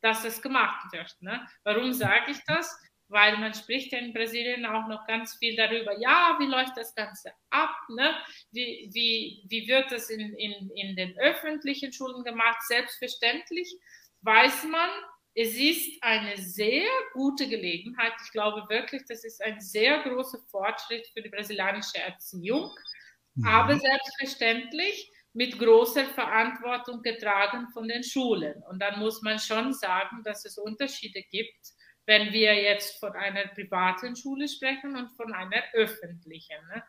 [0.00, 1.14] dass das gemacht wird.
[1.20, 1.46] Ne?
[1.64, 2.76] Warum sage ich das?
[3.08, 6.94] Weil man spricht ja in Brasilien auch noch ganz viel darüber, ja, wie läuft das
[6.94, 8.14] Ganze ab, ne?
[8.50, 12.58] wie, wie, wie wird das in, in, in den öffentlichen Schulen gemacht?
[12.66, 13.74] Selbstverständlich
[14.22, 14.90] weiß man,
[15.34, 18.12] es ist eine sehr gute Gelegenheit.
[18.24, 22.70] Ich glaube wirklich, das ist ein sehr großer Fortschritt für die brasilianische Erziehung,
[23.34, 23.46] mhm.
[23.46, 28.62] aber selbstverständlich mit großer Verantwortung getragen von den Schulen.
[28.68, 31.77] Und dann muss man schon sagen, dass es Unterschiede gibt
[32.08, 36.56] wenn wir jetzt von einer privaten Schule sprechen und von einer öffentlichen.
[36.72, 36.82] Ne?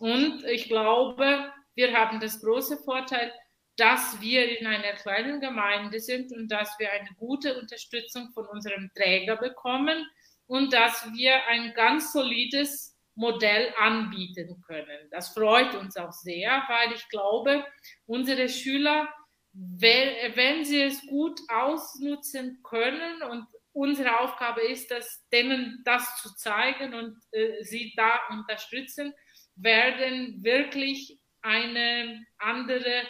[0.00, 3.32] Und ich glaube, wir haben das große Vorteil,
[3.76, 8.90] dass wir in einer kleinen Gemeinde sind und dass wir eine gute Unterstützung von unserem
[8.96, 10.04] Träger bekommen
[10.48, 15.08] und dass wir ein ganz solides Modell anbieten können.
[15.12, 17.64] Das freut uns auch sehr, weil ich glaube,
[18.06, 19.08] unsere Schüler,
[19.52, 23.46] wenn, sie es gut ausnutzen können und
[23.76, 29.12] unsere Aufgabe ist es, denen das zu zeigen und äh, sie da unterstützen,
[29.54, 33.06] werden wirklich eine andere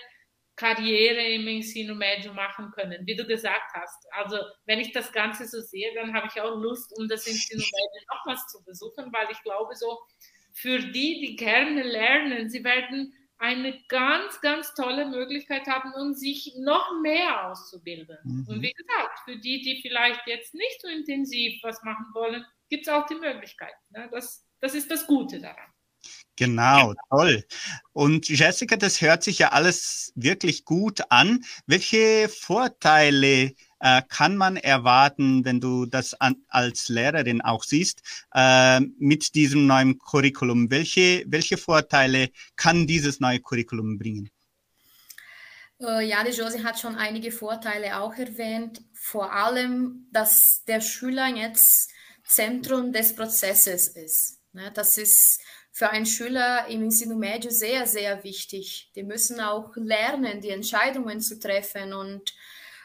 [0.56, 4.06] Karriere im Ensino Medio machen können, wie du gesagt hast.
[4.10, 7.62] Also wenn ich das Ganze so sehe, dann habe ich auch Lust, um das Ensino
[7.62, 10.00] Medio nochmals zu besuchen, weil ich glaube so,
[10.52, 16.54] für die, die gerne lernen, sie werden eine ganz, ganz tolle Möglichkeit haben, um sich
[16.58, 18.18] noch mehr auszubilden.
[18.24, 18.46] Mhm.
[18.48, 22.86] Und wie gesagt, für die, die vielleicht jetzt nicht so intensiv was machen wollen, gibt
[22.86, 23.74] es auch die Möglichkeit.
[23.90, 24.08] Ne?
[24.10, 25.66] Das, das ist das Gute daran.
[26.36, 27.44] Genau, toll.
[27.92, 31.44] Und Jessica, das hört sich ja alles wirklich gut an.
[31.66, 38.02] Welche Vorteile äh, kann man erwarten, wenn du das an, als Lehrerin auch siehst,
[38.34, 40.70] äh, mit diesem neuen Curriculum?
[40.70, 44.30] Welche, welche Vorteile kann dieses neue Curriculum bringen?
[45.80, 48.80] Äh, ja, die Josie hat schon einige Vorteile auch erwähnt.
[48.94, 51.90] Vor allem, dass der Schüler jetzt
[52.24, 54.40] Zentrum des Prozesses ist.
[54.52, 58.90] Ne, das ist für einen Schüler im Ensino Médio sehr, sehr wichtig.
[58.96, 62.34] Die müssen auch lernen, die Entscheidungen zu treffen und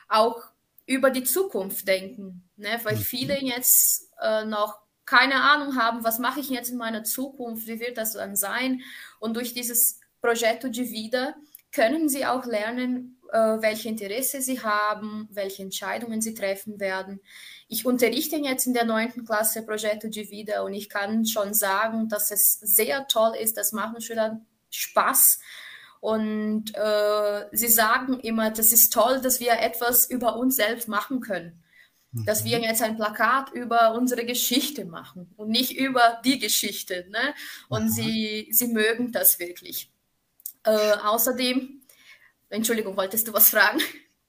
[0.09, 0.50] auch
[0.91, 2.79] über die Zukunft denken, ne?
[2.83, 3.01] weil mhm.
[3.01, 7.79] viele jetzt äh, noch keine Ahnung haben, was mache ich jetzt in meiner Zukunft, wie
[7.79, 8.81] wird das dann sein?
[9.19, 11.35] Und durch dieses Progetto de Vida
[11.71, 17.21] können sie auch lernen, äh, welche Interesse sie haben, welche Entscheidungen sie treffen werden.
[17.69, 22.09] Ich unterrichte jetzt in der neunten Klasse Progetto de Vida und ich kann schon sagen,
[22.09, 25.39] dass es sehr toll ist, das machen Schülern Spaß
[26.01, 31.21] und äh, sie sagen immer, das ist toll, dass wir etwas über uns selbst machen
[31.21, 31.63] können.
[32.11, 32.25] Mhm.
[32.25, 32.63] Dass wir mhm.
[32.63, 37.05] jetzt ein Plakat über unsere Geschichte machen und nicht über die Geschichte.
[37.11, 37.35] Ne?
[37.69, 37.89] Und mhm.
[37.89, 39.91] sie, sie mögen das wirklich.
[40.63, 41.83] Äh, außerdem,
[42.49, 43.79] Entschuldigung, wolltest du was fragen?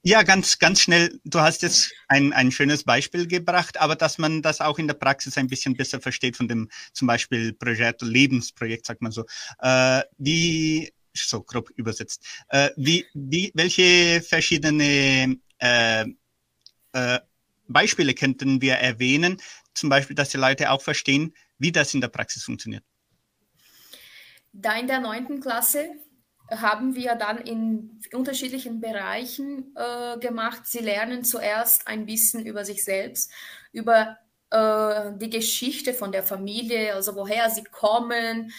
[0.03, 1.19] Ja, ganz, ganz schnell.
[1.23, 4.95] Du hast jetzt ein, ein schönes Beispiel gebracht, aber dass man das auch in der
[4.95, 9.25] Praxis ein bisschen besser versteht von dem zum Beispiel Projekt, Lebensprojekt, sagt man so.
[9.59, 12.25] Äh, wie so grob übersetzt.
[12.49, 16.05] Äh, wie, wie, welche verschiedene äh,
[16.93, 17.19] äh,
[17.67, 19.41] Beispiele könnten wir erwähnen,
[19.73, 22.83] zum Beispiel, dass die Leute auch verstehen, wie das in der Praxis funktioniert?
[24.51, 25.89] Da in der neunten Klasse
[26.51, 30.65] haben wir dann in unterschiedlichen Bereichen äh, gemacht.
[30.65, 33.31] Sie lernen zuerst ein bisschen über sich selbst,
[33.71, 34.17] über
[34.51, 38.51] äh, die Geschichte von der Familie, also woher sie kommen,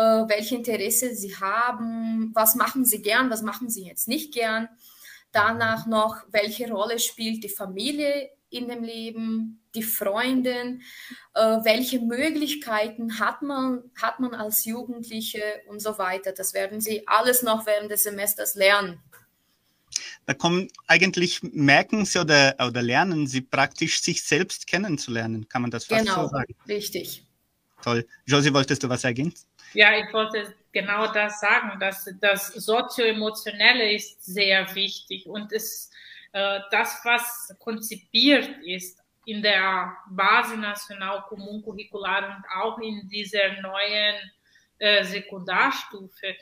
[0.00, 4.68] äh, welche Interesse sie haben, was machen sie gern, was machen sie jetzt nicht gern.
[5.30, 10.82] Danach noch, welche Rolle spielt die Familie in dem Leben, die Freundin,
[11.34, 16.32] äh, welche Möglichkeiten hat man, hat man als Jugendliche und so weiter.
[16.32, 19.00] Das werden sie alles noch während des Semesters lernen.
[20.24, 25.70] Da kommen eigentlich merken sie oder, oder lernen sie praktisch sich selbst kennenzulernen, kann man
[25.70, 26.54] das fast genau, so sagen?
[26.64, 27.26] Genau, richtig.
[27.82, 28.06] Toll.
[28.26, 29.49] Josie, wolltest du was ergänzen?
[29.72, 35.90] Ja, ich wollte genau das sagen, dass das sozioemotionelle ist sehr wichtig und es,
[36.32, 43.60] äh, das, was konzipiert ist in der Base Nacional Comum Curricular und auch in dieser
[43.60, 44.16] neuen
[44.78, 46.34] äh, Sekundarstufe,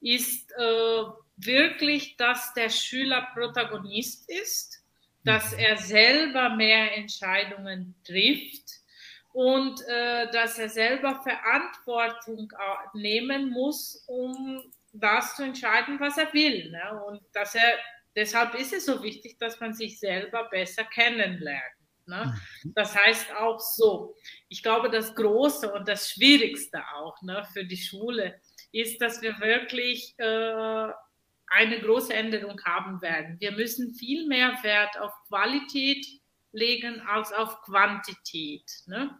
[0.00, 1.02] ist äh,
[1.36, 4.82] wirklich, dass der Schüler Protagonist ist,
[5.24, 5.58] dass mhm.
[5.58, 8.79] er selber mehr Entscheidungen trifft
[9.32, 12.52] und äh, dass er selber Verantwortung
[12.94, 16.70] nehmen muss, um das zu entscheiden, was er will.
[16.70, 17.02] Ne?
[17.06, 17.78] Und dass er,
[18.16, 21.62] deshalb ist es so wichtig, dass man sich selber besser kennenlernt.
[22.06, 22.36] Ne?
[22.64, 22.72] Mhm.
[22.74, 24.16] Das heißt auch so,
[24.48, 28.40] ich glaube, das Große und das Schwierigste auch ne, für die Schule
[28.72, 30.92] ist, dass wir wirklich äh,
[31.46, 33.36] eine große Änderung haben werden.
[33.40, 36.06] Wir müssen viel mehr Wert auf Qualität
[36.52, 38.64] legen als auf Quantität.
[38.86, 39.18] Ne?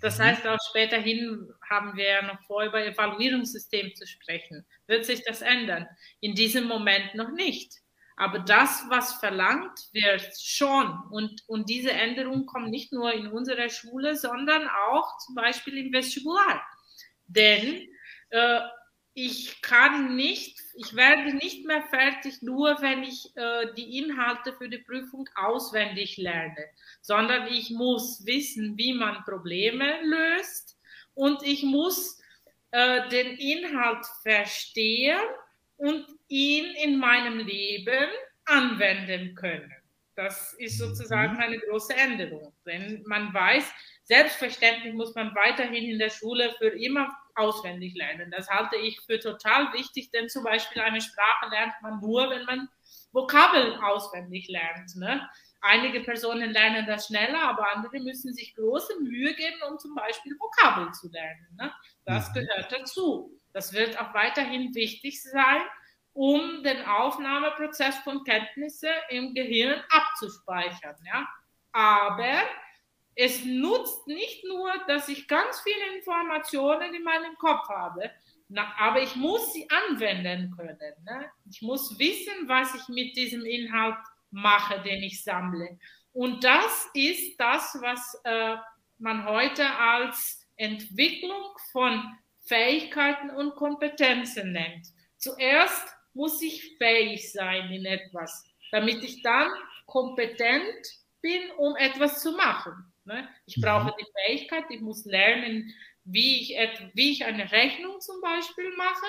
[0.00, 0.22] Das mhm.
[0.24, 4.66] heißt, auch späterhin haben wir ja noch vor, über Evaluierungssystem zu sprechen.
[4.86, 5.86] Wird sich das ändern?
[6.20, 7.74] In diesem Moment noch nicht.
[8.16, 10.98] Aber das, was verlangt wird, schon.
[11.12, 15.92] Und, und diese Änderungen kommen nicht nur in unserer Schule, sondern auch zum Beispiel im
[15.92, 16.60] Vestibular.
[17.28, 17.86] Denn
[18.30, 18.60] äh,
[19.20, 24.68] ich kann nicht, ich werde nicht mehr fertig, nur wenn ich äh, die Inhalte für
[24.68, 26.66] die Prüfung auswendig lerne,
[27.00, 30.78] sondern ich muss wissen, wie man Probleme löst
[31.14, 32.20] und ich muss
[32.70, 35.18] äh, den Inhalt verstehen
[35.78, 38.08] und ihn in meinem Leben
[38.44, 39.74] anwenden können.
[40.14, 41.40] Das ist sozusagen mhm.
[41.40, 42.52] eine große Änderung.
[42.62, 43.68] Wenn man weiß,
[44.04, 48.30] selbstverständlich muss man weiterhin in der Schule für immer auswendig lernen.
[48.30, 52.44] Das halte ich für total wichtig, denn zum Beispiel eine Sprache lernt man nur, wenn
[52.44, 52.68] man
[53.12, 54.96] Vokabeln auswendig lernt.
[54.96, 55.28] Ne?
[55.60, 60.36] Einige Personen lernen das schneller, aber andere müssen sich große Mühe geben, um zum Beispiel
[60.38, 61.46] Vokabeln zu lernen.
[61.56, 61.72] Ne?
[62.04, 62.34] Das mhm.
[62.34, 63.32] gehört dazu.
[63.52, 65.62] Das wird auch weiterhin wichtig sein,
[66.12, 70.96] um den Aufnahmeprozess von Kenntnissen im Gehirn abzuspeichern.
[71.06, 71.28] Ja?
[71.72, 72.42] Aber
[73.20, 78.12] es nutzt nicht nur, dass ich ganz viele Informationen in meinem Kopf habe,
[78.48, 80.94] na, aber ich muss sie anwenden können.
[81.04, 81.28] Ne?
[81.50, 83.96] Ich muss wissen, was ich mit diesem Inhalt
[84.30, 85.78] mache, den ich sammle.
[86.12, 88.54] Und das ist das, was äh,
[88.98, 94.86] man heute als Entwicklung von Fähigkeiten und Kompetenzen nennt.
[95.16, 99.50] Zuerst muss ich fähig sein in etwas, damit ich dann
[99.86, 100.86] kompetent
[101.20, 102.92] bin, um etwas zu machen.
[103.08, 103.26] Ne?
[103.46, 103.62] Ich mhm.
[103.62, 106.58] brauche die Fähigkeit, ich muss lernen, wie ich,
[106.92, 109.06] wie ich eine Rechnung zum Beispiel mache,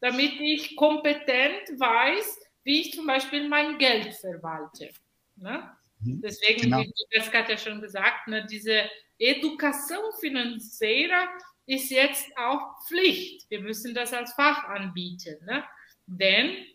[0.00, 4.88] damit ich kompetent weiß, wie ich zum Beispiel mein Geld verwalte.
[5.36, 5.70] Ne?
[6.00, 6.22] Mhm.
[6.22, 6.78] Deswegen, genau.
[6.80, 8.88] wie Jessica hat ja schon gesagt, ne, diese
[9.18, 11.28] Education finanziera
[11.66, 13.48] ist jetzt auch Pflicht.
[13.50, 15.36] Wir müssen das als Fach anbieten.
[15.44, 15.62] Ne?
[16.06, 16.66] Denn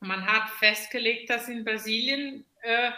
[0.00, 2.90] man hat festgelegt, dass in Brasilien äh,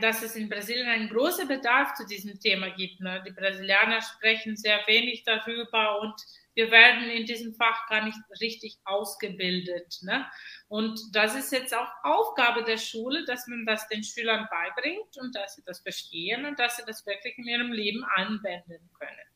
[0.00, 3.00] dass es in Brasilien einen großen Bedarf zu diesem Thema gibt.
[3.00, 3.22] Ne?
[3.26, 6.14] Die Brasilianer sprechen sehr wenig darüber und
[6.54, 9.98] wir werden in diesem Fach gar nicht richtig ausgebildet.
[10.02, 10.24] Ne?
[10.68, 15.34] Und das ist jetzt auch Aufgabe der Schule, dass man das den Schülern beibringt und
[15.34, 19.34] dass sie das verstehen und dass sie das wirklich in ihrem Leben anwenden können.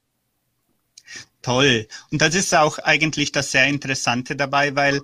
[1.42, 1.88] Toll.
[2.12, 5.00] Und das ist auch eigentlich das sehr Interessante dabei, weil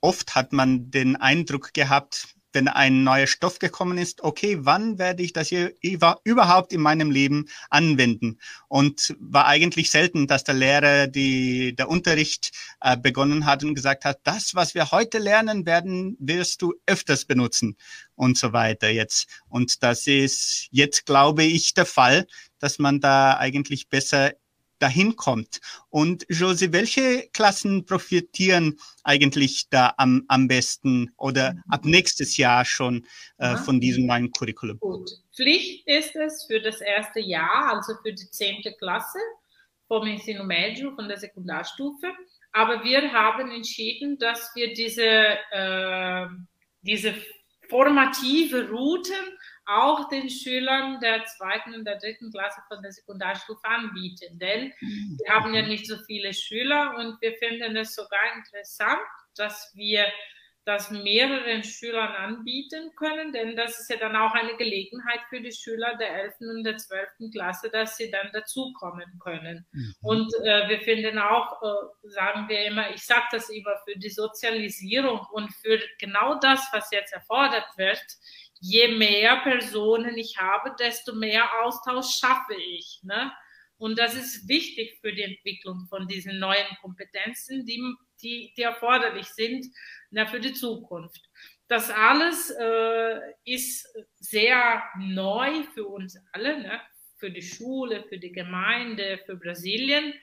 [0.00, 5.22] oft hat man den Eindruck gehabt, wenn ein neuer Stoff gekommen ist, okay, wann werde
[5.22, 8.38] ich das hier überhaupt in meinem Leben anwenden?
[8.68, 14.04] Und war eigentlich selten, dass der Lehrer die, der Unterricht äh, begonnen hat und gesagt
[14.04, 17.76] hat, das, was wir heute lernen werden, wirst du öfters benutzen
[18.14, 19.28] und so weiter jetzt.
[19.48, 22.26] Und das ist jetzt, glaube ich, der Fall,
[22.58, 24.32] dass man da eigentlich besser
[24.78, 25.60] dahin kommt.
[25.90, 31.62] Und Josie, welche Klassen profitieren eigentlich da am, am besten oder mhm.
[31.68, 33.06] ab nächstes Jahr schon
[33.38, 34.78] äh, von diesem neuen Curriculum?
[34.80, 35.10] Gut.
[35.34, 39.18] Pflicht ist es für das erste Jahr, also für die zehnte Klasse
[39.86, 42.12] vom Ensino Médio, von der Sekundarstufe.
[42.52, 45.02] Aber wir haben entschieden, dass wir diese,
[45.52, 46.26] äh,
[46.82, 47.14] diese
[47.68, 49.38] formative Routen
[49.68, 54.38] auch den Schülern der zweiten und der dritten Klasse von der Sekundarstufe anbieten.
[54.38, 59.00] Denn wir haben ja nicht so viele Schüler und wir finden es sogar interessant,
[59.36, 60.06] dass wir
[60.68, 65.50] das mehreren Schülern anbieten können, denn das ist ja dann auch eine Gelegenheit für die
[65.50, 66.34] Schüler der 11.
[66.40, 67.32] und der 12.
[67.32, 69.66] Klasse, dass sie dann dazukommen können.
[69.72, 69.94] Mhm.
[70.02, 74.10] Und äh, wir finden auch, äh, sagen wir immer, ich sage das immer, für die
[74.10, 78.04] Sozialisierung und für genau das, was jetzt erfordert wird,
[78.60, 83.00] je mehr Personen ich habe, desto mehr Austausch schaffe ich.
[83.02, 83.32] Ne?
[83.76, 87.80] Und das ist wichtig für die Entwicklung von diesen neuen Kompetenzen, die,
[88.22, 89.66] die, die erforderlich sind
[90.10, 91.22] na, für die Zukunft.
[91.68, 96.80] Das alles äh, ist sehr neu für uns alle, ne?
[97.18, 100.14] für die Schule, für die Gemeinde, für Brasilien.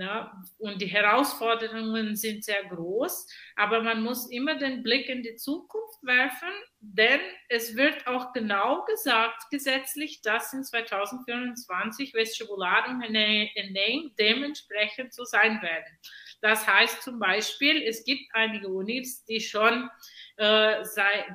[0.00, 0.30] Ne?
[0.56, 6.02] Und die Herausforderungen sind sehr groß, aber man muss immer den Blick in die Zukunft
[6.02, 15.12] werfen, denn es wird auch genau gesagt gesetzlich, dass in 2024 Vestibular und Enem dementsprechend
[15.12, 15.98] so sein werden.
[16.40, 19.90] Das heißt zum Beispiel, es gibt einige Unis, die schon,
[20.38, 20.82] äh,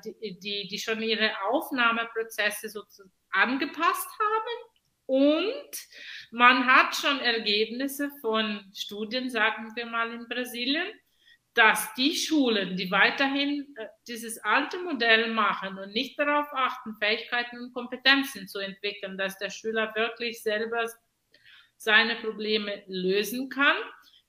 [0.04, 4.75] die, die schon ihre Aufnahmeprozesse sozusagen angepasst haben
[5.06, 5.72] und
[6.32, 10.88] man hat schon Ergebnisse von Studien, sagen wir mal in Brasilien,
[11.54, 17.58] dass die Schulen, die weiterhin äh, dieses alte Modell machen und nicht darauf achten, Fähigkeiten
[17.60, 20.86] und Kompetenzen zu entwickeln, dass der Schüler wirklich selber
[21.78, 23.78] seine Probleme lösen kann,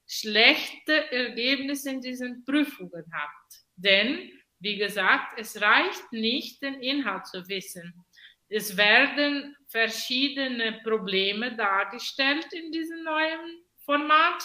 [0.07, 3.61] schlechte Ergebnisse in diesen Prüfungen hat.
[3.75, 8.05] Denn, wie gesagt, es reicht nicht, den Inhalt zu wissen.
[8.49, 14.43] Es werden verschiedene Probleme dargestellt in diesem neuen Format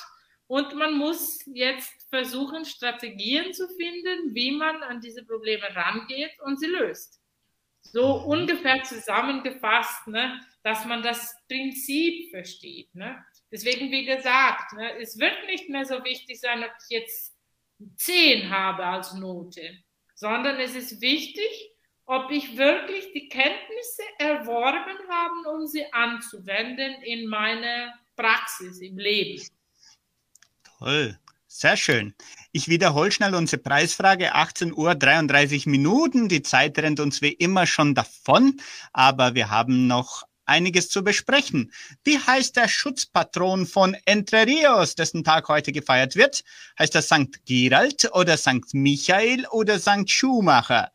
[0.48, 6.60] und man muss jetzt versuchen, Strategien zu finden, wie man an diese Probleme rangeht und
[6.60, 7.22] sie löst.
[7.82, 8.26] So mhm.
[8.26, 12.94] ungefähr zusammengefasst, ne, dass man das Prinzip versteht.
[12.94, 13.24] Ne?
[13.50, 17.34] Deswegen, wie gesagt, ne, es wird nicht mehr so wichtig sein, ob ich jetzt
[17.96, 19.78] 10 habe als Note,
[20.14, 21.71] sondern es ist wichtig,
[22.12, 29.42] ob ich wirklich die Kenntnisse erworben habe, um sie anzuwenden in meine Praxis im Leben.
[30.78, 32.14] Toll, sehr schön.
[32.52, 34.36] Ich wiederhole schnell unsere Preisfrage.
[34.36, 36.28] 18 Uhr 33 Minuten.
[36.28, 38.60] Die Zeit rennt uns wie immer schon davon,
[38.92, 41.72] aber wir haben noch einiges zu besprechen.
[42.04, 46.44] Wie heißt der Schutzpatron von Entre Rios, dessen Tag heute gefeiert wird?
[46.78, 47.46] Heißt er St.
[47.46, 48.74] Gerald oder St.
[48.74, 50.10] Michael oder St.
[50.10, 50.92] Schumacher?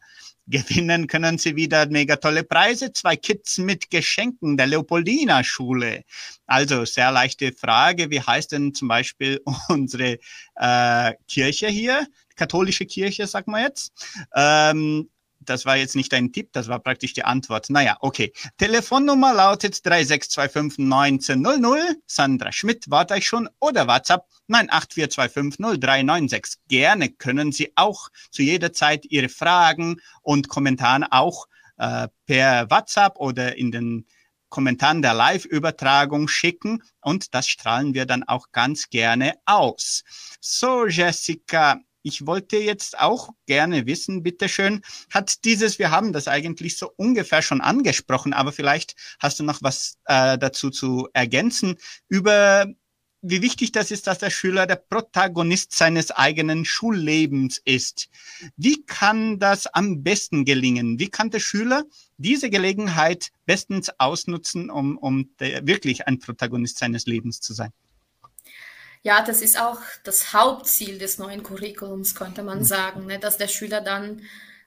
[0.47, 6.05] Gewinnen können Sie wieder mega tolle Preise, zwei Kits mit Geschenken der Leopoldina Schule.
[6.47, 10.19] Also sehr leichte Frage, wie heißt denn zum Beispiel unsere
[10.55, 12.07] äh, Kirche hier,
[12.37, 13.93] katholische Kirche, sag mal jetzt.
[14.35, 15.09] Ähm,
[15.49, 17.71] das war jetzt nicht ein Tipp, das war praktisch die Antwort.
[17.71, 18.33] Naja, okay.
[18.59, 21.97] Telefonnummer lautet 3625 1900.
[22.07, 23.49] Sandra Schmidt, warte ich schon.
[23.61, 26.59] Oder WhatsApp 984250396.
[26.69, 31.47] Gerne können Sie auch zu jeder Zeit Ihre Fragen und Kommentare auch
[31.79, 34.07] äh, per WhatsApp oder in den
[34.49, 40.05] Kommentaren der Live-Übertragung schicken und das strahlen wir dann auch ganz gerne aus.
[40.41, 46.79] So, Jessica, ich wollte jetzt auch gerne wissen, bitteschön, hat dieses, wir haben das eigentlich
[46.79, 51.77] so ungefähr schon angesprochen, aber vielleicht hast du noch was äh, dazu zu ergänzen
[52.09, 52.67] über
[53.23, 58.09] wie wichtig das ist, dass der Schüler der Protagonist seines eigenen Schullebens ist.
[58.57, 61.01] Wie kann das am besten gelingen?
[61.01, 61.83] Wie kann der Schüler
[62.19, 67.73] diese Gelegenheit bestens ausnutzen, um, um wirklich ein Protagonist seines Lebens zu sein?
[69.07, 72.65] Ja, das ist auch das Hauptziel des neuen Curriculums, könnte man mhm.
[72.65, 74.23] sagen, ne, dass der Schüler dann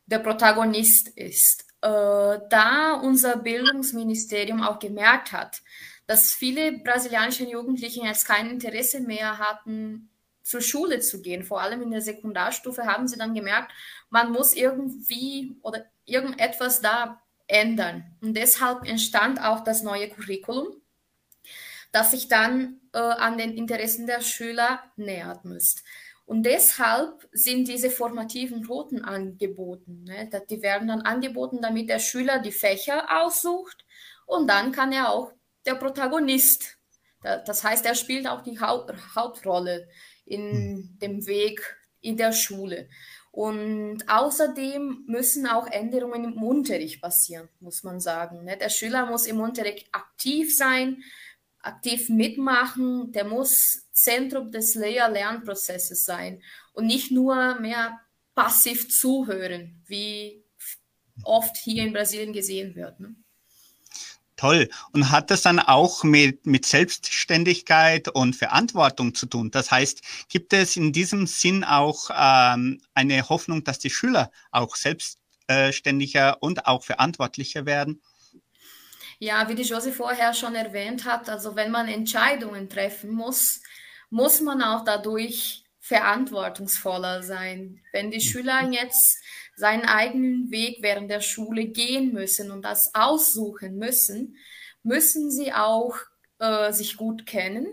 [0.06, 1.66] der Protagonist ist.
[1.82, 5.62] Äh, da unser Bildungsministerium auch gemerkt hat,
[6.08, 10.10] dass viele brasilianische Jugendliche jetzt kein Interesse mehr hatten,
[10.42, 11.44] zur Schule zu gehen.
[11.44, 13.74] Vor allem in der Sekundarstufe haben sie dann gemerkt,
[14.10, 18.06] man muss irgendwie oder irgendetwas da ändern.
[18.22, 20.79] Und deshalb entstand auch das neue Curriculum,
[21.92, 25.84] das sich dann äh, an den Interessen der Schüler nähert müsst.
[26.26, 30.04] Und deshalb sind diese formativen Routen angeboten.
[30.04, 30.30] Ne?
[30.50, 33.84] Die werden dann angeboten, damit der Schüler die Fächer aussucht
[34.28, 35.32] und dann kann er auch
[35.66, 36.78] der Protagonist
[37.24, 39.90] Das heißt, er spielt auch die Hauptrolle
[40.26, 41.00] in hm.
[41.02, 42.90] dem Weg in der Schule.
[43.32, 48.44] Und außerdem müssen auch Änderungen im Unterricht passieren, muss man sagen.
[48.44, 48.56] Ne?
[48.58, 51.04] Der Schüler muss im Unterricht aktiv sein,
[51.62, 56.42] aktiv mitmachen, der muss Zentrum des Lehr-Lernprozesses sein
[56.74, 58.00] und nicht nur mehr
[58.36, 60.44] passiv zuhören, wie
[61.24, 63.00] oft hier in Brasilien gesehen wird.
[63.00, 63.16] Ne?
[64.40, 64.70] Toll.
[64.94, 69.52] Und hat das dann auch mit, mit Selbstständigkeit und Verantwortung zu tun?
[69.52, 74.78] Das heißt, gibt es in diesem Sinn auch ähm, eine Hoffnung, dass die Schüler auch
[74.78, 78.02] selbstständiger und auch verantwortlicher werden?
[79.22, 83.62] Ja, wie die Josie vorher schon erwähnt hat, also wenn man Entscheidungen treffen muss,
[84.10, 87.82] muss man auch dadurch verantwortungsvoller sein.
[87.92, 89.22] Wenn die Schüler jetzt
[89.58, 94.38] seinen eigenen Weg während der Schule gehen müssen und das aussuchen müssen,
[94.84, 95.98] müssen sie auch
[96.40, 97.68] äh, sich gut kennen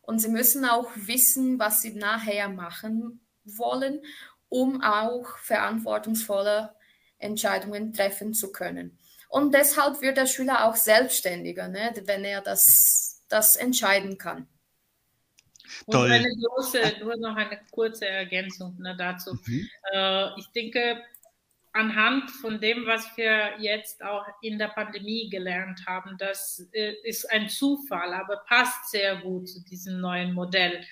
[0.00, 4.00] und sie müssen auch wissen, was sie nachher machen wollen,
[4.48, 6.74] um auch verantwortungsvolle
[7.18, 8.98] Entscheidungen treffen zu können.
[9.28, 14.48] Und deshalb wird der Schüler auch selbstständiger, ne, wenn er das, das entscheiden kann.
[15.86, 19.34] Und eine große, nur noch eine kurze Ergänzung ne, dazu.
[19.46, 19.68] Mhm.
[19.92, 21.02] Äh, ich denke,
[21.72, 27.30] anhand von dem, was wir jetzt auch in der Pandemie gelernt haben, das äh, ist
[27.30, 30.84] ein Zufall, aber passt sehr gut zu diesem neuen Modell.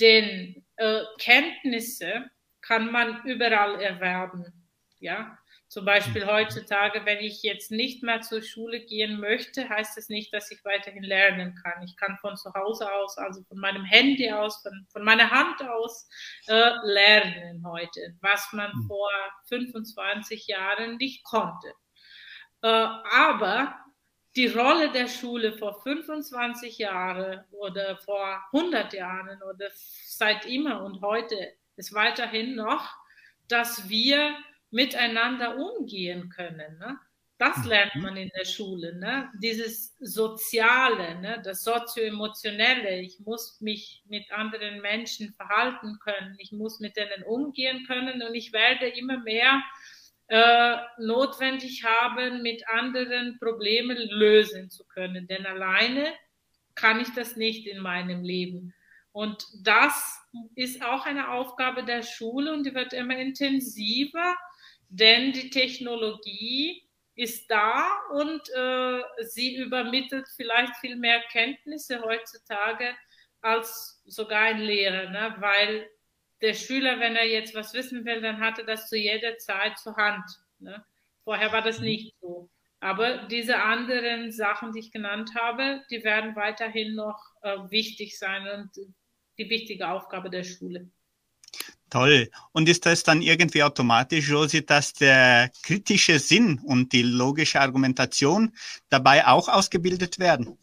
[0.00, 4.52] Denn äh, Kenntnisse kann man überall erwerben.
[4.98, 5.38] Ja,
[5.76, 6.30] zum Beispiel mhm.
[6.30, 10.50] heutzutage, wenn ich jetzt nicht mehr zur Schule gehen möchte, heißt es das nicht, dass
[10.50, 11.82] ich weiterhin lernen kann.
[11.82, 15.60] Ich kann von zu Hause aus, also von meinem Handy aus, von, von meiner Hand
[15.68, 16.08] aus
[16.46, 18.86] äh, lernen heute, was man mhm.
[18.86, 19.10] vor
[19.50, 21.68] 25 Jahren nicht konnte.
[22.62, 23.76] Äh, aber
[24.34, 31.02] die Rolle der Schule vor 25 Jahren oder vor 100 Jahren oder seit immer und
[31.02, 31.36] heute
[31.76, 32.94] ist weiterhin noch,
[33.46, 34.34] dass wir
[34.70, 36.78] miteinander umgehen können.
[36.78, 36.98] Ne?
[37.38, 37.68] Das mhm.
[37.68, 38.96] lernt man in der Schule.
[38.96, 39.30] Ne?
[39.42, 41.40] Dieses Soziale, ne?
[41.44, 43.00] das Sozioemotionelle.
[43.00, 46.36] Ich muss mich mit anderen Menschen verhalten können.
[46.38, 49.62] Ich muss mit denen umgehen können und ich werde immer mehr
[50.28, 55.26] äh, notwendig haben, mit anderen Probleme lösen zu können.
[55.28, 56.12] Denn alleine
[56.74, 58.74] kann ich das nicht in meinem Leben.
[59.12, 60.20] Und das
[60.56, 64.36] ist auch eine Aufgabe der Schule und die wird immer intensiver
[64.88, 66.82] denn die Technologie
[67.14, 72.94] ist da und äh, sie übermittelt vielleicht viel mehr Kenntnisse heutzutage
[73.40, 75.34] als sogar ein Lehrer, ne?
[75.38, 75.88] weil
[76.42, 79.78] der Schüler, wenn er jetzt was wissen will, dann hat er das zu jeder Zeit
[79.78, 80.24] zur Hand.
[80.58, 80.84] Ne?
[81.24, 82.50] Vorher war das nicht so.
[82.80, 88.46] Aber diese anderen Sachen, die ich genannt habe, die werden weiterhin noch äh, wichtig sein
[88.48, 88.70] und
[89.38, 90.90] die wichtige Aufgabe der Schule.
[91.90, 92.30] Toll.
[92.52, 98.52] Und ist das dann irgendwie automatisch, Josie, dass der kritische Sinn und die logische Argumentation
[98.88, 100.58] dabei auch ausgebildet werden?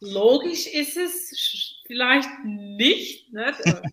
[0.00, 3.54] Logisch ist es vielleicht nicht, ne?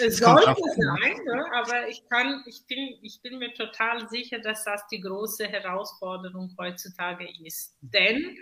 [0.00, 1.44] es sollte sein, ne?
[1.54, 6.54] aber ich kann, ich bin, ich bin mir total sicher, dass das die große Herausforderung
[6.58, 7.76] heutzutage ist.
[7.80, 8.36] Denn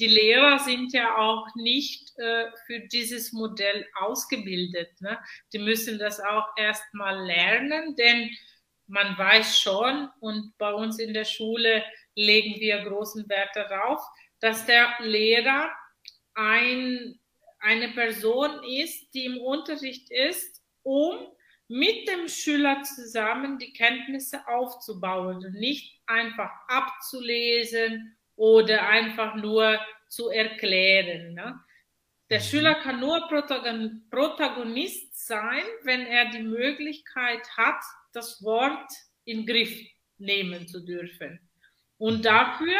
[0.00, 5.00] die Lehrer sind ja auch nicht äh, für dieses Modell ausgebildet.
[5.00, 5.18] Ne?
[5.52, 8.30] Die müssen das auch erstmal lernen, denn
[8.88, 11.84] man weiß schon, und bei uns in der Schule
[12.16, 14.02] legen wir großen Wert darauf,
[14.40, 15.70] dass der Lehrer
[16.34, 17.19] ein,
[17.60, 21.26] eine Person ist, die im Unterricht ist, um
[21.68, 30.30] mit dem Schüler zusammen die Kenntnisse aufzubauen und nicht einfach abzulesen oder einfach nur zu
[30.30, 31.34] erklären.
[31.34, 31.60] Ne?
[32.30, 32.44] Der mhm.
[32.44, 37.82] Schüler kann nur Protagonist sein, wenn er die Möglichkeit hat,
[38.12, 38.90] das Wort
[39.24, 39.78] in Griff
[40.18, 41.38] nehmen zu dürfen.
[41.98, 42.78] Und dafür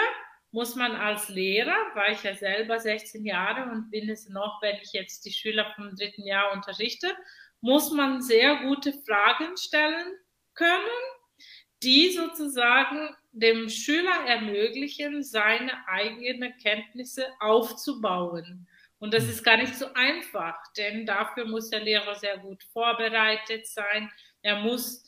[0.52, 4.76] muss man als Lehrer, war ich ja selber 16 Jahre und bin es noch, wenn
[4.82, 7.08] ich jetzt die Schüler vom dritten Jahr unterrichte,
[7.60, 10.14] muss man sehr gute Fragen stellen
[10.54, 10.74] können,
[11.82, 18.66] die sozusagen dem Schüler ermöglichen, seine eigenen Kenntnisse aufzubauen.
[18.98, 23.66] Und das ist gar nicht so einfach, denn dafür muss der Lehrer sehr gut vorbereitet
[23.66, 24.10] sein.
[24.42, 25.04] Er muss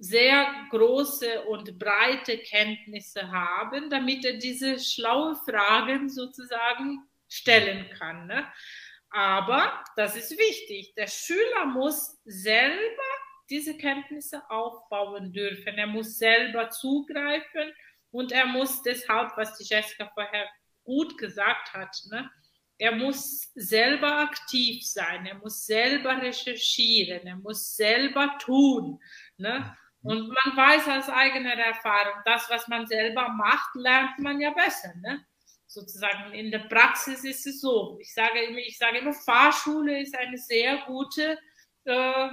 [0.00, 8.26] sehr große und breite Kenntnisse haben, damit er diese schlaue Fragen sozusagen stellen kann.
[8.26, 8.50] Ne?
[9.10, 10.94] Aber das ist wichtig.
[10.96, 13.10] Der Schüler muss selber
[13.50, 15.76] diese Kenntnisse aufbauen dürfen.
[15.76, 17.72] Er muss selber zugreifen
[18.10, 20.48] und er muss deshalb, was die Jessica vorher
[20.82, 22.30] gut gesagt hat, ne?
[22.78, 28.98] er muss selber aktiv sein, er muss selber recherchieren, er muss selber tun.
[29.36, 29.76] Ne?
[30.02, 34.94] Und man weiß aus eigener Erfahrung, das, was man selber macht, lernt man ja besser.
[35.02, 35.24] Ne?
[35.66, 37.98] Sozusagen in der Praxis ist es so.
[38.00, 41.38] Ich sage immer, ich sage immer, Fahrschule ist eine sehr gute
[41.84, 42.28] äh,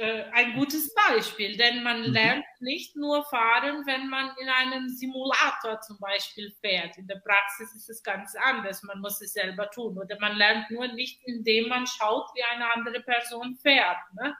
[0.00, 2.12] äh, ein gutes Beispiel, denn man mhm.
[2.12, 6.96] lernt nicht nur fahren, wenn man in einem Simulator zum Beispiel fährt.
[6.96, 8.82] In der Praxis ist es ganz anders.
[8.82, 9.98] Man muss es selber tun.
[9.98, 13.98] Oder man lernt nur nicht, indem man schaut, wie eine andere Person fährt.
[14.14, 14.34] Ne?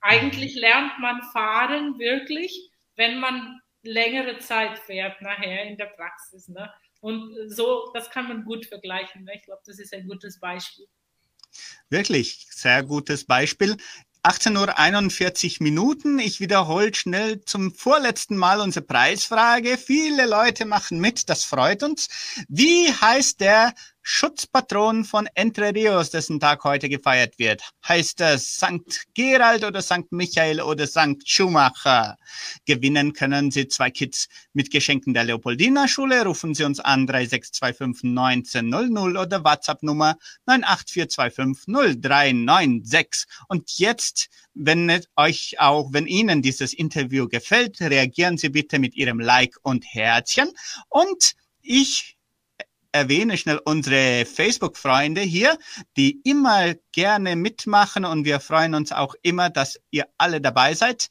[0.00, 6.48] Eigentlich lernt man fahren wirklich, wenn man längere Zeit fährt nachher in der Praxis.
[6.48, 6.70] Ne?
[7.00, 9.24] Und so, das kann man gut vergleichen.
[9.24, 9.32] Ne?
[9.36, 10.86] Ich glaube, das ist ein gutes Beispiel.
[11.88, 13.76] Wirklich, sehr gutes Beispiel.
[14.22, 16.18] 18.41 Uhr Minuten.
[16.18, 19.78] Ich wiederhole schnell zum vorletzten Mal unsere Preisfrage.
[19.78, 22.08] Viele Leute machen mit, das freut uns.
[22.48, 27.62] Wie heißt der Schutzpatron von Entre Rios, dessen Tag heute gefeiert wird.
[27.86, 29.04] Heißt es St.
[29.14, 30.10] Gerald oder St.
[30.10, 31.22] Michael oder St.
[31.24, 32.16] Schumacher?
[32.64, 36.24] Gewinnen können Sie zwei Kids mit Geschenken der Leopoldina Schule.
[36.24, 43.26] Rufen Sie uns an 3625 1900 oder WhatsApp Nummer 98425 0396.
[43.48, 49.20] Und jetzt, wenn euch auch, wenn Ihnen dieses Interview gefällt, reagieren Sie bitte mit Ihrem
[49.20, 50.50] Like und Herzchen.
[50.88, 52.16] Und ich
[52.92, 55.58] erwähne schnell unsere Facebook-Freunde hier,
[55.96, 61.08] die immer gerne mitmachen und wir freuen uns auch immer, dass ihr alle dabei seid.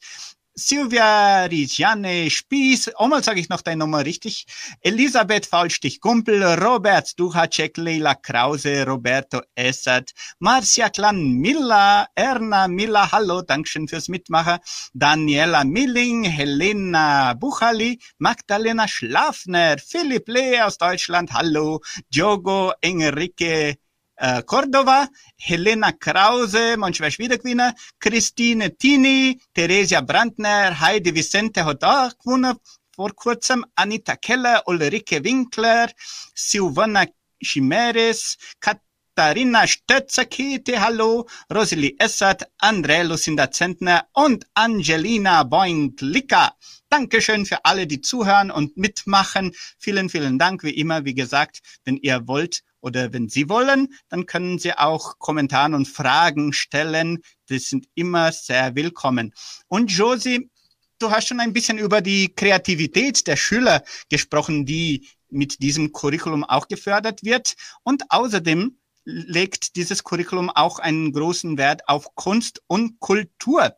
[0.60, 4.44] Silvia Rigiane Spieß, einmal sage ich noch deine Nummer richtig,
[4.82, 13.88] Elisabeth Faulstich-Gumpel, Robert Duhacek, Leila Krause, Roberto Essert, Marcia Klan Miller, Erna Miller, hallo, Dankeschön
[13.88, 14.58] fürs Mitmachen,
[14.92, 21.80] Daniela Milling, Helena Buchali, Magdalena Schlafner, Philipp Lee aus Deutschland, hallo,
[22.10, 23.78] Diogo Enrique
[24.20, 32.56] äh, Cordova, Helena Krause, manchmal wieder Christine Tini, Theresia Brandner, Heidi Vicente hat auch gewonnen
[32.94, 35.88] vor kurzem, Anita Keller, Ulrike Winkler,
[36.34, 37.06] Silvana
[37.42, 46.52] Chimeres, Katharina Stötzer-Kete, hallo, Rosalie Essert, André Lucinda Zentner und Angelina Boink-Licker.
[46.90, 49.54] Dankeschön für alle, die zuhören und mitmachen.
[49.78, 54.26] Vielen, vielen Dank, wie immer, wie gesagt, wenn ihr wollt, oder wenn Sie wollen, dann
[54.26, 57.18] können Sie auch Kommentare und Fragen stellen.
[57.48, 59.34] Die sind immer sehr willkommen.
[59.68, 60.50] Und Josie,
[60.98, 66.44] du hast schon ein bisschen über die Kreativität der Schüler gesprochen, die mit diesem Curriculum
[66.44, 67.54] auch gefördert wird.
[67.82, 73.76] Und außerdem legt dieses Curriculum auch einen großen Wert auf Kunst und Kultur.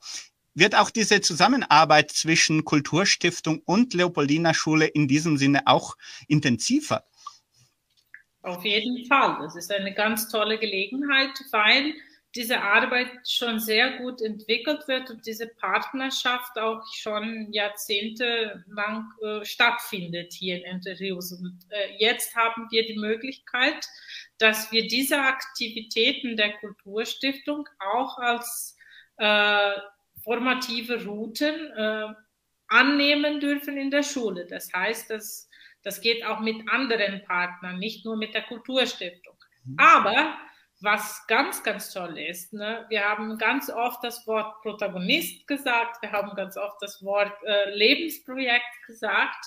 [0.54, 5.96] Wird auch diese Zusammenarbeit zwischen Kulturstiftung und Leopoldina Schule in diesem Sinne auch
[6.28, 7.04] intensiver?
[8.42, 9.38] Auf jeden Fall.
[9.40, 11.94] Das ist eine ganz tolle Gelegenheit, weil
[12.34, 20.32] diese Arbeit schon sehr gut entwickelt wird und diese Partnerschaft auch schon jahrzehntelang äh, stattfindet
[20.32, 21.14] hier in Entre.
[21.14, 23.86] Und äh, jetzt haben wir die Möglichkeit,
[24.38, 28.76] dass wir diese Aktivitäten der Kulturstiftung auch als
[29.18, 29.72] äh,
[30.24, 32.14] formative Routen äh,
[32.68, 34.46] annehmen dürfen in der Schule.
[34.46, 35.50] Das heißt, dass
[35.82, 39.34] das geht auch mit anderen Partnern, nicht nur mit der Kulturstiftung.
[39.64, 39.76] Mhm.
[39.78, 40.36] Aber
[40.80, 46.10] was ganz, ganz toll ist, ne, wir haben ganz oft das Wort Protagonist gesagt, wir
[46.10, 49.44] haben ganz oft das Wort äh, Lebensprojekt gesagt.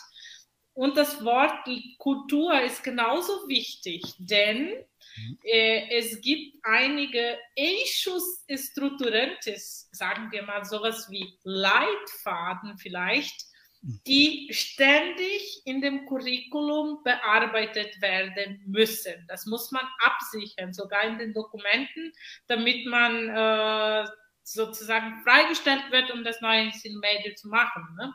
[0.74, 1.54] Und das Wort
[2.00, 4.68] Kultur ist genauso wichtig, denn
[5.16, 5.40] mhm.
[5.44, 13.46] äh, es gibt einige Eixos Estruturantes, sagen wir mal sowas wie Leitfaden vielleicht,
[13.86, 19.14] die ständig in dem Curriculum bearbeitet werden müssen.
[19.28, 22.12] Das muss man absichern, sogar in den Dokumenten,
[22.48, 24.08] damit man äh,
[24.42, 27.96] sozusagen freigestellt wird, um das neue Medium zu machen.
[27.98, 28.14] Ne?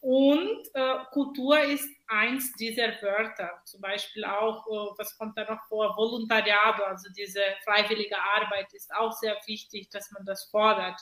[0.00, 3.60] Und äh, Kultur ist eins dieser Wörter.
[3.64, 5.94] Zum Beispiel auch, äh, was kommt da noch vor?
[5.94, 10.98] Volontariado, also diese freiwillige Arbeit ist auch sehr wichtig, dass man das fordert.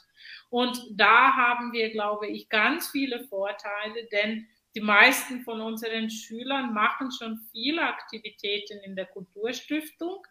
[0.50, 6.74] Und da haben wir, glaube ich, ganz viele Vorteile, denn die meisten von unseren Schülern
[6.74, 10.26] machen schon viele Aktivitäten in der Kulturstiftung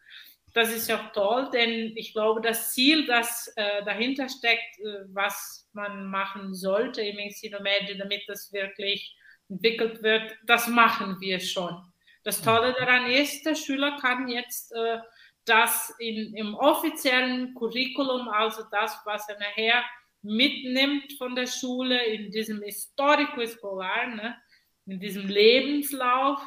[0.53, 5.69] das ist ja toll, denn ich glaube, das Ziel, das äh, dahinter steckt, äh, was
[5.73, 9.15] man machen sollte im Ensinomedio, damit das wirklich
[9.49, 11.75] entwickelt wird, das machen wir schon.
[12.23, 14.99] Das Tolle daran ist, der Schüler kann jetzt äh,
[15.45, 19.83] das in, im offiziellen Curriculum, also das, was er nachher
[20.21, 24.35] mitnimmt von der Schule, in diesem Historico Escolar, ne,
[24.85, 26.39] in diesem Lebenslauf,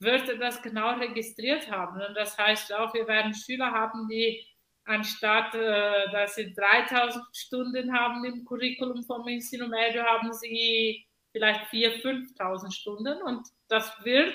[0.00, 2.00] wird das genau registriert haben.
[2.00, 4.44] Und das heißt auch, wir werden Schüler haben, die
[4.84, 12.36] anstatt äh, dass sie 3000 Stunden haben im Curriculum vom Insinumedio, haben sie vielleicht 4.000,
[12.36, 13.22] 5.000 Stunden.
[13.22, 14.34] Und das wird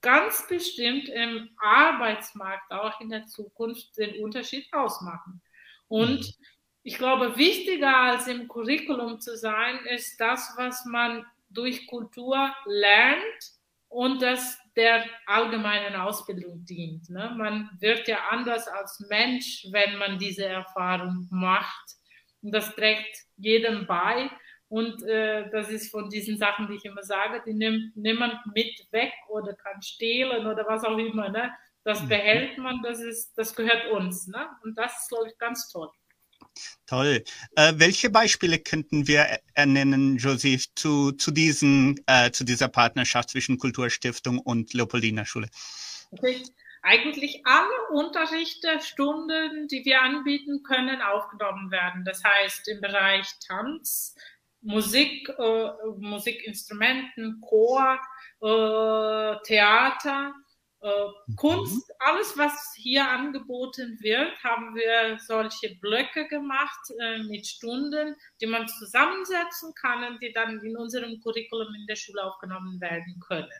[0.00, 5.40] ganz bestimmt im Arbeitsmarkt auch in der Zukunft den Unterschied ausmachen.
[5.86, 6.44] Und mhm.
[6.82, 13.52] ich glaube, wichtiger als im Curriculum zu sein, ist das, was man durch Kultur lernt
[13.88, 17.10] und das der allgemeinen Ausbildung dient.
[17.10, 17.34] Ne?
[17.36, 21.96] Man wird ja anders als Mensch, wenn man diese Erfahrung macht.
[22.40, 24.30] Und das trägt jedem bei.
[24.68, 28.86] Und äh, das ist von diesen Sachen, die ich immer sage, die nimmt niemand mit
[28.92, 31.28] weg oder kann stehlen oder was auch immer.
[31.28, 31.52] Ne?
[31.82, 32.08] Das mhm.
[32.08, 34.28] behält man, das, ist, das gehört uns.
[34.28, 34.46] Ne?
[34.62, 35.90] Und das ist, glaube ich, ganz toll.
[36.86, 37.24] Toll.
[37.56, 43.58] Äh, welche Beispiele könnten wir ernennen, Joseph, zu, zu, diesen, äh, zu dieser Partnerschaft zwischen
[43.58, 45.48] Kulturstiftung und Leopoldina Schule?
[46.82, 52.04] Eigentlich alle Unterrichte, Stunden, die wir anbieten, können aufgenommen werden.
[52.04, 54.14] Das heißt im Bereich Tanz,
[54.60, 57.98] Musik, äh, Musikinstrumenten, Chor,
[58.40, 60.34] äh, Theater.
[61.36, 68.46] Kunst, alles, was hier angeboten wird, haben wir solche Blöcke gemacht äh, mit Stunden, die
[68.46, 73.50] man zusammensetzen kann und die dann in unserem Curriculum in der Schule aufgenommen werden können.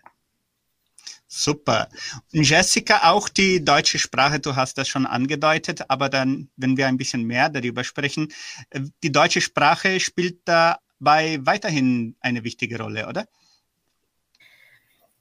[1.27, 1.89] Super.
[2.33, 6.87] Und Jessica, auch die deutsche Sprache, du hast das schon angedeutet, aber dann, wenn wir
[6.87, 8.33] ein bisschen mehr darüber sprechen,
[8.71, 13.27] äh, die deutsche Sprache spielt da bei weiterhin eine wichtige Rolle, oder?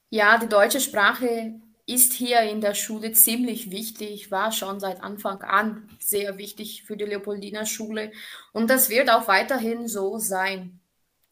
[0.09, 5.41] Ja, die deutsche Sprache ist hier in der Schule ziemlich wichtig, war schon seit Anfang
[5.41, 8.11] an sehr wichtig für die Leopoldiner Schule
[8.51, 10.81] und das wird auch weiterhin so sein.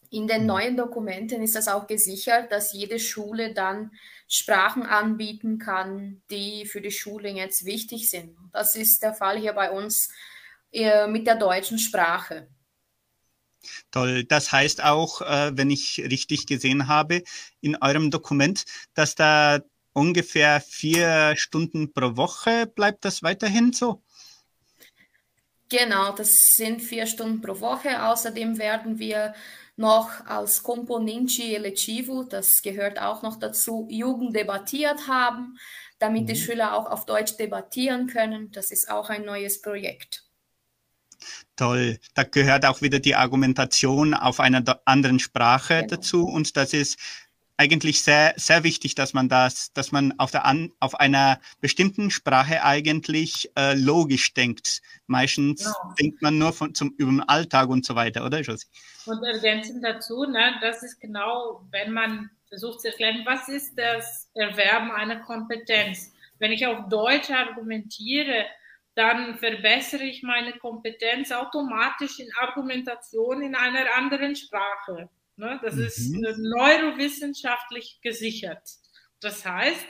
[0.09, 0.47] In den mhm.
[0.47, 3.91] neuen Dokumenten ist es auch gesichert, dass jede Schule dann
[4.29, 8.37] Sprachen anbieten kann, die für die Schule jetzt wichtig sind.
[8.53, 10.09] Das ist der Fall hier bei uns
[10.71, 12.47] äh, mit der deutschen Sprache.
[13.91, 14.23] Toll.
[14.23, 17.23] Das heißt auch, äh, wenn ich richtig gesehen habe,
[17.59, 19.59] in eurem Dokument, dass da
[19.95, 24.03] ungefähr vier Stunden pro Woche bleibt das weiterhin so?
[25.69, 28.03] Genau, das sind vier Stunden pro Woche.
[28.03, 29.33] Außerdem werden wir
[29.77, 35.57] noch als Componenti Electivo, das gehört auch noch dazu, Jugend debattiert haben,
[35.99, 36.27] damit mhm.
[36.27, 38.51] die Schüler auch auf Deutsch debattieren können.
[38.51, 40.23] Das ist auch ein neues Projekt.
[41.55, 41.99] Toll.
[42.13, 45.87] Da gehört auch wieder die Argumentation auf einer anderen Sprache genau.
[45.87, 46.25] dazu.
[46.25, 46.99] Und das ist
[47.57, 52.11] eigentlich sehr, sehr wichtig, dass man das, dass man auf, der an, auf einer bestimmten
[52.11, 54.81] Sprache eigentlich äh, logisch denkt.
[55.07, 55.93] Meistens genau.
[55.99, 58.67] denkt man nur von, zum, über den Alltag und so weiter, oder, Josie?
[59.05, 64.29] Und ergänzend dazu, ne, das ist genau, wenn man versucht zu erklären, was ist das
[64.33, 66.11] Erwerben einer Kompetenz?
[66.39, 68.45] Wenn ich auf Deutsch argumentiere,
[68.95, 75.09] dann verbessere ich meine Kompetenz automatisch in Argumentation in einer anderen Sprache.
[75.37, 75.59] Ne?
[75.63, 75.83] Das mhm.
[75.83, 78.67] ist neurowissenschaftlich gesichert.
[79.19, 79.85] Das heißt,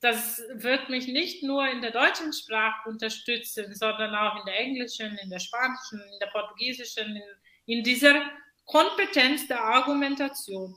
[0.00, 5.16] das wird mich nicht nur in der deutschen Sprache unterstützen, sondern auch in der englischen,
[5.18, 7.22] in der spanischen, in der portugiesischen, in,
[7.66, 8.20] in dieser
[8.64, 10.74] Kompetenz der Argumentation.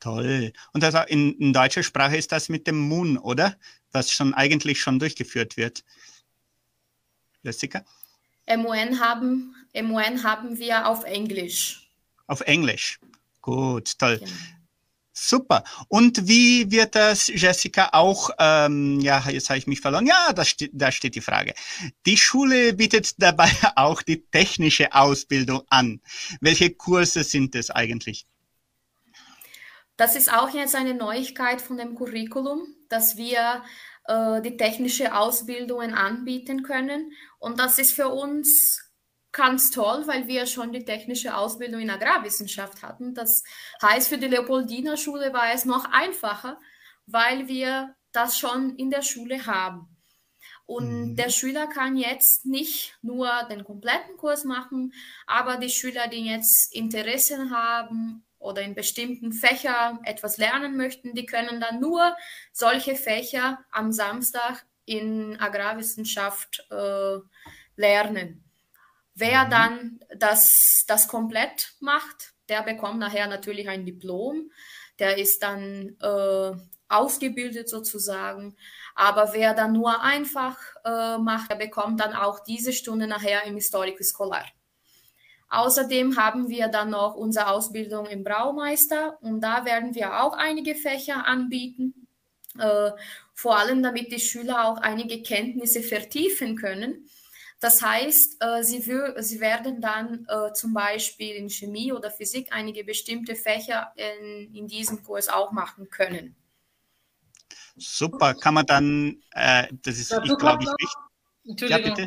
[0.00, 0.52] Toll.
[0.72, 3.56] Und das in, in deutscher Sprache ist das mit dem Mun, oder?
[3.92, 5.84] Was schon eigentlich schon durchgeführt wird.
[7.42, 7.84] Jessica?
[8.48, 11.83] MON haben, MON haben wir auf Englisch.
[12.26, 12.98] Auf Englisch.
[13.40, 14.18] Gut, toll.
[14.18, 14.32] Genau.
[15.16, 15.62] Super.
[15.86, 20.06] Und wie wird das, Jessica, auch, ähm, ja, jetzt habe ich mich verloren.
[20.06, 21.54] Ja, da, steht, da steht die Frage.
[22.04, 26.00] Die Schule bietet dabei auch die technische Ausbildung an.
[26.40, 28.26] Welche Kurse sind es eigentlich?
[29.96, 33.62] Das ist auch jetzt eine Neuigkeit von dem Curriculum, dass wir
[34.08, 37.12] äh, die technische Ausbildungen anbieten können.
[37.38, 38.83] Und das ist für uns
[39.34, 43.14] ganz toll, weil wir schon die technische Ausbildung in Agrarwissenschaft hatten.
[43.14, 43.42] Das
[43.82, 46.58] heißt, für die Leopoldiner Schule war es noch einfacher,
[47.06, 49.88] weil wir das schon in der Schule haben.
[50.66, 51.16] Und mhm.
[51.16, 54.94] der Schüler kann jetzt nicht nur den kompletten Kurs machen,
[55.26, 61.26] aber die Schüler, die jetzt Interessen haben oder in bestimmten Fächern etwas lernen möchten, die
[61.26, 62.16] können dann nur
[62.52, 67.18] solche Fächer am Samstag in Agrarwissenschaft äh,
[67.76, 68.43] lernen.
[69.14, 69.50] Wer mhm.
[69.50, 74.50] dann das, das komplett macht, der bekommt nachher natürlich ein Diplom.
[74.98, 76.52] Der ist dann äh,
[76.88, 78.56] ausgebildet sozusagen.
[78.94, 83.54] Aber wer dann nur einfach äh, macht, der bekommt dann auch diese Stunde nachher im
[83.56, 84.44] Historico Scholar.
[85.48, 90.74] Außerdem haben wir dann noch unsere Ausbildung im Braumeister und da werden wir auch einige
[90.74, 92.08] Fächer anbieten.
[92.58, 92.90] äh,
[93.34, 97.08] vor allem damit die Schüler auch einige Kenntnisse vertiefen können.
[97.60, 102.84] Das heißt, äh, sie, sie, werden dann äh, zum Beispiel in Chemie oder Physik einige
[102.84, 106.36] bestimmte Fächer in, in diesem Kurs auch machen können.
[107.76, 110.88] Super, kann man dann, äh, das ist, ich glaube ich, wichtig.
[111.46, 111.84] Entschuldigung.
[111.84, 112.06] Ja, bitte.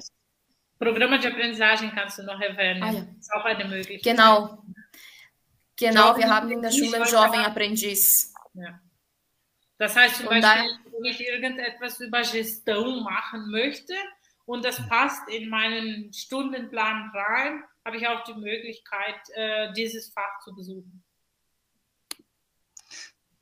[0.79, 2.83] Programme de aprendizagem kannst du noch erwähnen.
[2.83, 3.01] Ah, ja.
[3.01, 4.15] Das ist auch eine Möglichkeit.
[4.15, 4.63] Genau.
[5.75, 8.33] Genau, wir haben in der Schule Jovem Aprendiz.
[8.53, 8.79] Ja.
[9.77, 13.93] Das heißt zum und Beispiel, wenn ich irgendetwas über Gestão machen möchte
[14.47, 20.39] und das passt in meinen Stundenplan rein, habe ich auch die Möglichkeit, äh, dieses Fach
[20.43, 21.03] zu besuchen.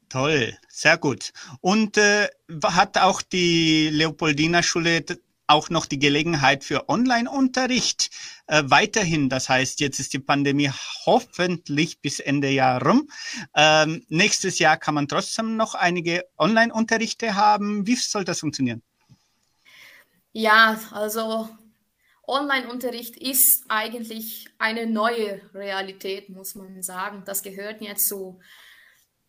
[0.09, 1.31] Toll, sehr gut.
[1.61, 2.27] Und äh,
[2.63, 5.05] hat auch die Leopoldina Schule
[5.47, 8.09] auch noch die Gelegenheit für Online-Unterricht
[8.47, 9.29] äh, weiterhin.
[9.29, 10.71] Das heißt, jetzt ist die Pandemie
[11.05, 13.07] hoffentlich bis Ende Jahr rum.
[13.55, 17.85] Ähm, nächstes Jahr kann man trotzdem noch einige Online-Unterrichte haben.
[17.85, 18.81] Wie soll das funktionieren?
[20.37, 21.47] Ja, also
[22.27, 27.23] Online-Unterricht ist eigentlich eine neue Realität, muss man sagen.
[27.25, 28.41] Das gehört jetzt so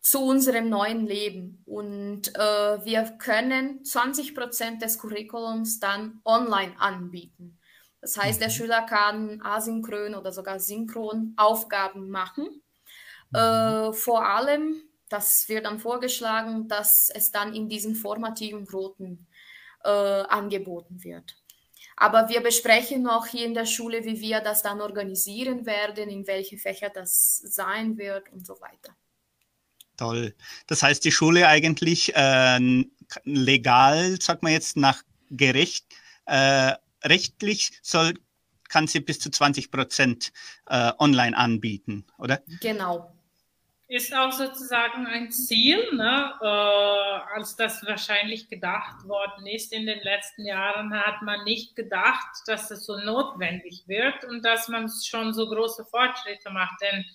[0.01, 1.63] zu unserem neuen Leben.
[1.65, 7.57] Und äh, wir können 20 Prozent des Curriculums dann online anbieten.
[8.01, 8.53] Das heißt, der mhm.
[8.53, 12.61] Schüler kann asynchron oder sogar synchron Aufgaben machen.
[13.29, 13.37] Mhm.
[13.37, 19.26] Äh, vor allem, das wird dann vorgeschlagen, dass es dann in diesen formativen Broten
[19.87, 21.37] äh, angeboten wird.
[21.95, 26.27] Aber wir besprechen noch hier in der Schule, wie wir das dann organisieren werden, in
[26.27, 28.95] welche Fächer das sein wird und so weiter.
[29.97, 30.35] Toll.
[30.67, 32.85] Das heißt, die Schule eigentlich äh,
[33.23, 35.85] legal, sagt man jetzt, nach gerecht,
[36.25, 36.73] äh,
[37.03, 38.13] rechtlich soll,
[38.69, 40.31] kann sie bis zu 20 Prozent
[40.67, 42.43] äh, online anbieten, oder?
[42.61, 43.16] Genau.
[43.89, 46.33] Ist auch sozusagen ein Ziel, ne?
[46.41, 52.27] äh, als das wahrscheinlich gedacht worden ist in den letzten Jahren, hat man nicht gedacht,
[52.47, 56.81] dass es so notwendig wird und dass man schon so große Fortschritte macht.
[56.81, 57.05] Denn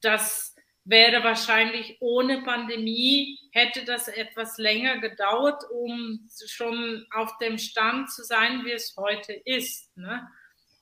[0.00, 0.54] das
[0.84, 8.22] wäre wahrscheinlich ohne Pandemie, hätte das etwas länger gedauert, um schon auf dem Stand zu
[8.22, 9.96] sein, wie es heute ist.
[9.96, 10.28] Ne?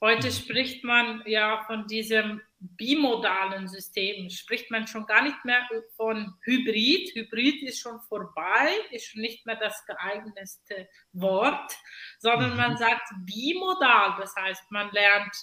[0.03, 6.35] Heute spricht man ja von diesem bimodalen System, spricht man schon gar nicht mehr von
[6.43, 7.15] Hybrid.
[7.15, 11.77] Hybrid ist schon vorbei, ist schon nicht mehr das geeignetste Wort,
[12.19, 12.77] sondern man mhm.
[12.79, 14.17] sagt bimodal.
[14.19, 15.37] Das heißt, man lernt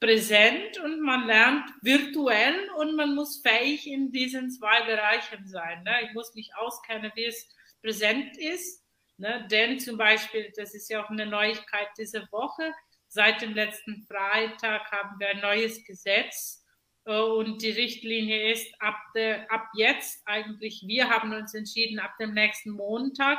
[0.00, 5.82] präsent und man lernt virtuell und man muss fähig in diesen zwei Bereichen sein.
[5.82, 6.06] Ne?
[6.06, 7.48] Ich muss mich auskennen, wie es
[7.82, 8.82] präsent ist,
[9.18, 9.46] ne?
[9.50, 12.72] denn zum Beispiel, das ist ja auch eine Neuigkeit diese Woche,
[13.10, 16.64] seit dem letzten Freitag haben wir ein neues Gesetz
[17.04, 22.16] äh, und die Richtlinie ist ab, der, ab jetzt eigentlich, wir haben uns entschieden, ab
[22.18, 23.38] dem nächsten Montag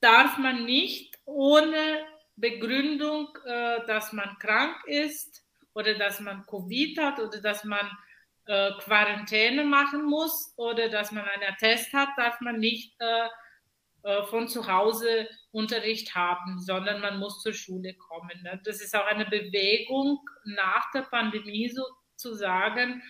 [0.00, 2.04] darf man nicht ohne
[2.36, 5.44] Begründung, äh, dass man krank ist,
[5.74, 7.90] oder dass man Covid hat oder dass man
[8.46, 13.28] äh, Quarantäne machen muss oder dass man einen Attest hat, darf man nicht äh,
[14.28, 18.42] von zu Hause Unterricht haben, sondern man muss zur Schule kommen.
[18.42, 18.60] Ne?
[18.64, 23.02] Das ist auch eine Bewegung nach der Pandemie sozusagen,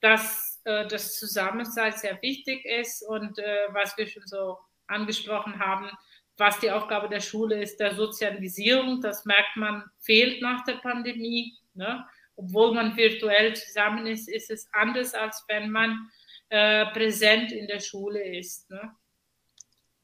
[0.00, 5.90] dass äh, das Zusammensein sehr wichtig ist und äh, was wir schon so angesprochen haben,
[6.36, 9.00] was die Aufgabe der Schule ist, der Sozialisierung.
[9.00, 11.58] Das merkt man, fehlt nach der Pandemie.
[11.74, 12.06] Ne?
[12.36, 16.08] Obwohl man virtuell zusammen ist, ist es anders, als wenn man
[16.48, 18.70] äh, präsent in der Schule ist.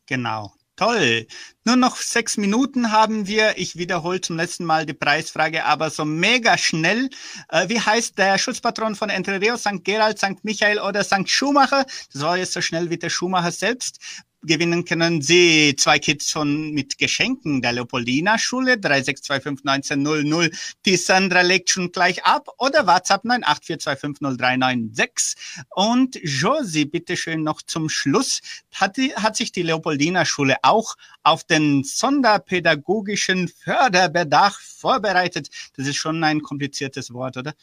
[0.06, 0.52] Genau.
[0.76, 1.28] Toll.
[1.64, 3.58] Nur noch sechs Minuten haben wir.
[3.58, 7.10] Ich wiederhole zum letzten Mal die Preisfrage, aber so mega schnell.
[7.48, 9.60] Äh, wie heißt der Schutzpatron von Entre Rios?
[9.60, 9.84] St.
[9.84, 10.42] Gerald, St.
[10.42, 11.28] Michael oder St.
[11.30, 11.86] Schumacher?
[12.12, 14.00] Das war jetzt so schnell wie der Schumacher selbst
[14.46, 20.54] gewinnen können Sie zwei Kits von mit Geschenken der Leopoldina Schule 36251900.
[20.84, 25.36] Die Sandra legt schon gleich ab oder WhatsApp 984250396.
[25.70, 28.40] Und Josie, bitteschön noch zum Schluss.
[28.72, 35.48] Hat, die, hat sich die Leopoldina Schule auch auf den sonderpädagogischen Förderbedarf vorbereitet?
[35.76, 37.54] Das ist schon ein kompliziertes Wort, oder?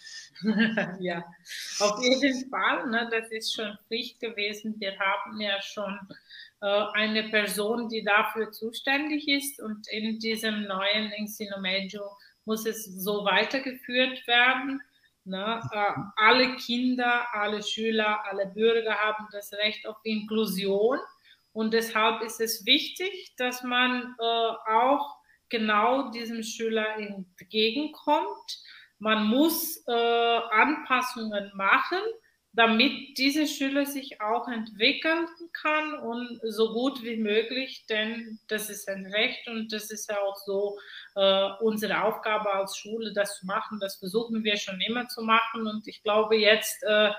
[1.00, 1.24] ja,
[1.80, 2.90] auf jeden Fall.
[2.90, 4.76] Ne, das ist schon Pflicht gewesen.
[4.80, 6.00] Wir haben ja schon
[6.68, 9.62] eine Person, die dafür zuständig ist.
[9.62, 12.04] Und in diesem neuen Ensino Medio
[12.46, 14.82] muss es so weitergeführt werden.
[15.24, 15.62] Ne?
[15.72, 20.98] Äh, alle Kinder, alle Schüler, alle Bürger haben das Recht auf Inklusion.
[21.54, 25.18] Und deshalb ist es wichtig, dass man äh, auch
[25.50, 28.60] genau diesem Schüler entgegenkommt.
[29.00, 32.00] Man muss äh, Anpassungen machen,
[32.54, 38.90] damit diese Schüler sich auch entwickeln kann und so gut wie möglich, denn das ist
[38.90, 40.78] ein Recht und das ist ja auch so
[41.16, 43.80] äh, unsere Aufgabe als Schule, das zu machen.
[43.80, 47.12] Das versuchen wir schon immer zu machen und ich glaube jetzt äh,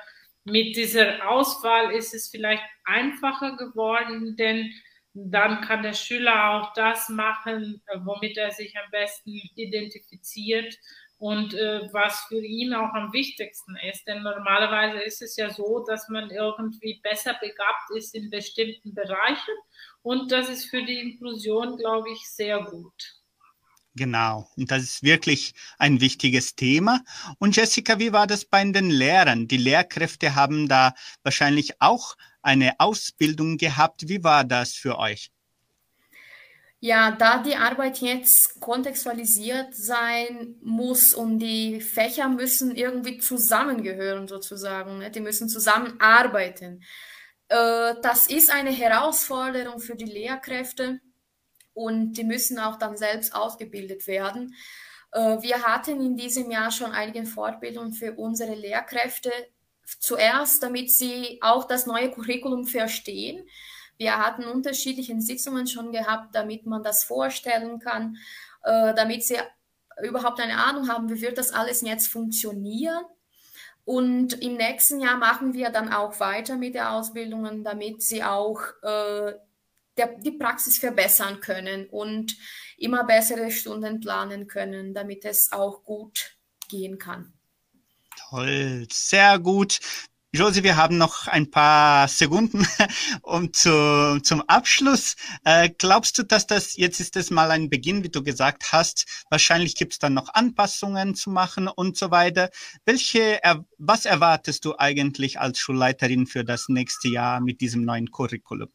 [0.45, 4.72] mit dieser Auswahl ist es vielleicht einfacher geworden, denn
[5.14, 10.74] dann kann der Schüler auch das machen, womit er sich am besten identifiziert
[11.23, 14.05] und äh, was für ihn auch am wichtigsten ist.
[14.09, 19.55] Denn normalerweise ist es ja so, dass man irgendwie besser begabt ist in bestimmten Bereichen
[20.03, 23.23] und das ist für die Inklusion, glaube ich, sehr gut.
[23.95, 27.05] Genau, und das ist wirklich ein wichtiges Thema.
[27.39, 29.47] Und Jessica, wie war das bei den Lehrern?
[29.47, 30.93] Die Lehrkräfte haben da
[31.23, 34.09] wahrscheinlich auch eine Ausbildung gehabt.
[34.09, 35.31] Wie war das für euch?
[36.85, 44.99] Ja, da die Arbeit jetzt kontextualisiert sein muss und die Fächer müssen irgendwie zusammengehören sozusagen,
[44.99, 45.09] ne?
[45.12, 46.83] die müssen zusammenarbeiten.
[47.47, 51.01] Äh, das ist eine Herausforderung für die Lehrkräfte
[51.72, 54.53] und die müssen auch dann selbst ausgebildet werden.
[55.12, 59.30] Äh, wir hatten in diesem Jahr schon einige Fortbildungen für unsere Lehrkräfte,
[60.01, 63.47] zuerst damit sie auch das neue Curriculum verstehen
[64.03, 68.16] wir hatten unterschiedliche Sitzungen schon gehabt, damit man das vorstellen kann,
[68.64, 69.36] äh, damit sie
[70.03, 73.05] überhaupt eine Ahnung haben, wie wird das alles jetzt funktionieren.
[73.84, 78.61] Und im nächsten Jahr machen wir dann auch weiter mit den Ausbildungen, damit sie auch
[78.82, 79.34] äh,
[79.96, 82.36] der, die Praxis verbessern können und
[82.78, 86.36] immer bessere Stunden planen können, damit es auch gut
[86.68, 87.32] gehen kann.
[88.30, 89.78] Toll, sehr gut.
[90.35, 92.66] Josi, wir haben noch ein paar Sekunden
[93.22, 95.14] um zu, zum Abschluss.
[95.45, 99.26] Äh, glaubst du, dass das, jetzt ist es mal ein Beginn, wie du gesagt hast,
[99.28, 102.49] wahrscheinlich gibt es dann noch Anpassungen zu machen und so weiter.
[102.87, 103.41] Welche,
[103.76, 108.70] was erwartest du eigentlich als Schulleiterin für das nächste Jahr mit diesem neuen Curriculum?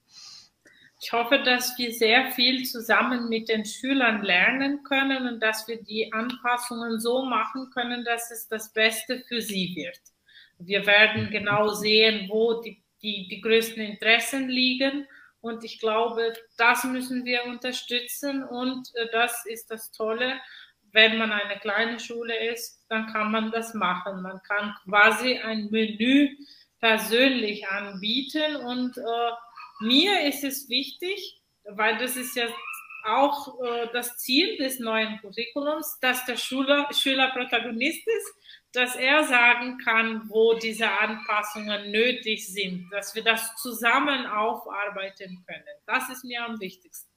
[1.01, 5.81] Ich hoffe, dass wir sehr viel zusammen mit den Schülern lernen können und dass wir
[5.81, 10.16] die Anpassungen so machen können, dass es das Beste für sie wird.
[10.59, 15.07] Wir werden genau sehen, wo die, die, die größten Interessen liegen.
[15.39, 18.43] Und ich glaube, das müssen wir unterstützen.
[18.43, 20.39] Und äh, das ist das Tolle.
[20.91, 24.21] Wenn man eine kleine Schule ist, dann kann man das machen.
[24.21, 26.35] Man kann quasi ein Menü
[26.79, 28.55] persönlich anbieten.
[28.55, 29.31] Und äh,
[29.79, 32.47] mir ist es wichtig, weil das ist ja
[33.05, 38.33] auch äh, das Ziel des neuen Curriculums, dass der Schüler, Schüler Protagonist ist
[38.77, 45.63] dass er sagen kann, wo diese Anpassungen nötig sind, dass wir das zusammen aufarbeiten können.
[45.87, 47.09] Das ist mir am wichtigsten.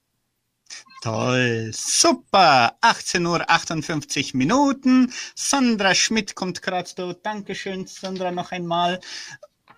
[1.03, 2.77] Toll, super.
[2.81, 5.13] 18.58 Uhr Minuten.
[5.35, 7.15] Sandra Schmidt kommt gerade.
[7.23, 9.01] Dankeschön, Sandra, noch einmal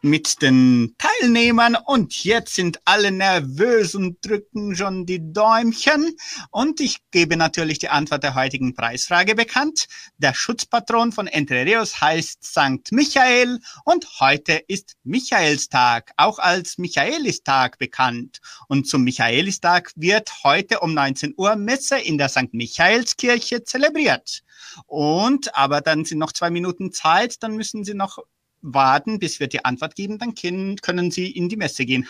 [0.03, 6.17] mit den Teilnehmern und jetzt sind alle nervös und drücken schon die Däumchen
[6.51, 9.87] und ich gebe natürlich die Antwort der heutigen Preisfrage bekannt.
[10.19, 12.91] Der Schutzpatron von Entre Rios heißt St.
[12.91, 18.41] Michael und heute ist Michaelstag, auch als Michaelistag bekannt.
[18.69, 22.53] Und zum Michaelistag wird heute um 19 Uhr Messe in der St.
[22.53, 24.43] Michaelskirche zelebriert.
[24.87, 28.19] Und aber dann sind noch zwei Minuten Zeit, dann müssen Sie noch
[28.63, 32.09] warten, bis wir die Antwort geben, dann können Sie in die Messe gehen.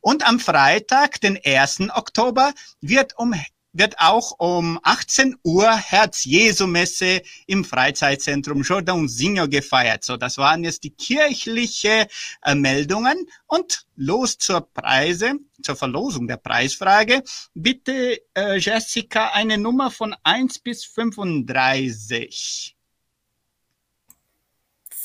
[0.00, 1.90] Und am Freitag, den 1.
[1.94, 3.34] Oktober, wird um
[3.72, 10.04] wird auch um 18 Uhr Herz-Jesu-Messe im Freizeitzentrum Jordãozinho gefeiert.
[10.04, 12.08] So, das waren jetzt die kirchliche
[12.42, 17.22] äh, Meldungen und los zur Preise, zur Verlosung der Preisfrage.
[17.54, 22.77] Bitte, äh, Jessica, eine Nummer von 1 bis 35.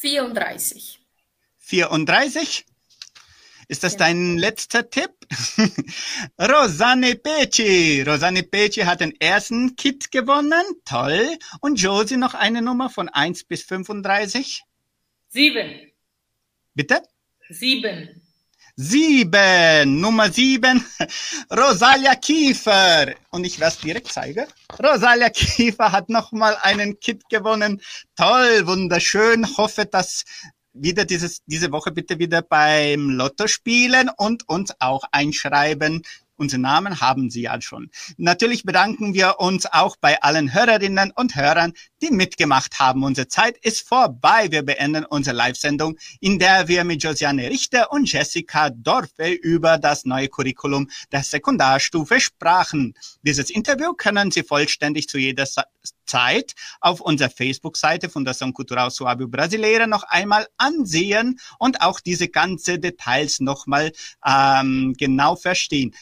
[0.03, 0.99] 34.
[1.59, 2.65] 34?
[3.69, 3.99] Ist das ja.
[3.99, 5.11] dein letzter Tipp?
[6.37, 8.03] Rosanne Peci.
[8.05, 10.65] Rosanne Peci hat den ersten Kit gewonnen.
[10.83, 11.37] Toll.
[11.61, 14.63] Und Josie noch eine Nummer von 1 bis 35?
[15.29, 15.93] Sieben.
[16.73, 17.01] Bitte?
[17.49, 18.22] Sieben.
[18.75, 20.83] Sieben, Nummer sieben,
[21.51, 23.13] Rosalia Kiefer.
[23.29, 24.47] Und ich werde es direkt zeigen.
[24.83, 27.79] Rosalia Kiefer hat nochmal einen Kit gewonnen.
[28.15, 29.45] Toll, wunderschön.
[29.57, 30.23] Hoffe, dass
[30.73, 36.01] wieder dieses, diese Woche bitte wieder beim Lotto spielen und uns auch einschreiben.
[36.35, 37.91] Unsere Namen haben Sie ja schon.
[38.17, 43.03] Natürlich bedanken wir uns auch bei allen Hörerinnen und Hörern, die mitgemacht haben.
[43.03, 44.47] Unsere Zeit ist vorbei.
[44.49, 50.05] Wir beenden unsere Live-Sendung, in der wir mit Josiane Richter und Jessica Dorfe über das
[50.05, 52.95] neue Curriculum der Sekundarstufe sprachen.
[53.21, 55.47] Dieses Interview können Sie vollständig zu jeder
[56.05, 62.79] Zeit auf unserer Facebook-Seite Fundação Cultural Suábio Brasileira noch einmal ansehen und auch diese ganze
[62.79, 63.91] Details nochmal
[64.25, 65.93] ähm, genau verstehen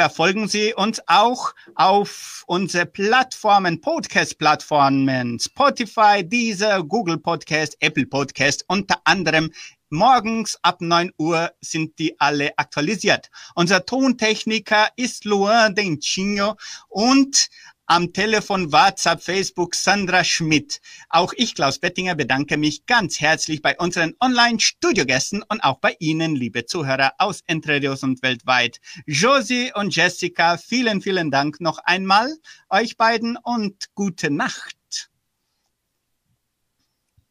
[0.00, 8.96] verfolgen Sie uns auch auf unsere Plattformen, Podcast-Plattformen, Spotify, Deezer, Google Podcast, Apple Podcast, unter
[9.04, 9.52] anderem
[9.90, 13.28] Morgens ab 9 Uhr sind die alle aktualisiert.
[13.56, 16.54] Unser Tontechniker ist Luan Dencinho
[16.88, 17.48] und
[17.90, 20.80] am Telefon, WhatsApp, Facebook Sandra Schmidt.
[21.08, 26.36] Auch ich, Klaus Bettinger, bedanke mich ganz herzlich bei unseren Online-Studiogästen und auch bei Ihnen,
[26.36, 28.78] liebe Zuhörer aus Entre Rios und weltweit.
[29.06, 32.32] Josie und Jessica, vielen, vielen Dank noch einmal
[32.68, 35.10] euch beiden und gute Nacht.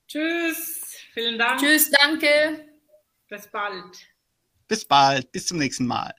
[0.09, 0.81] Tschüss,
[1.13, 1.61] vielen Dank.
[1.61, 2.67] Tschüss, danke.
[3.29, 3.97] Bis bald.
[4.67, 6.13] Bis bald, bis zum nächsten Mal.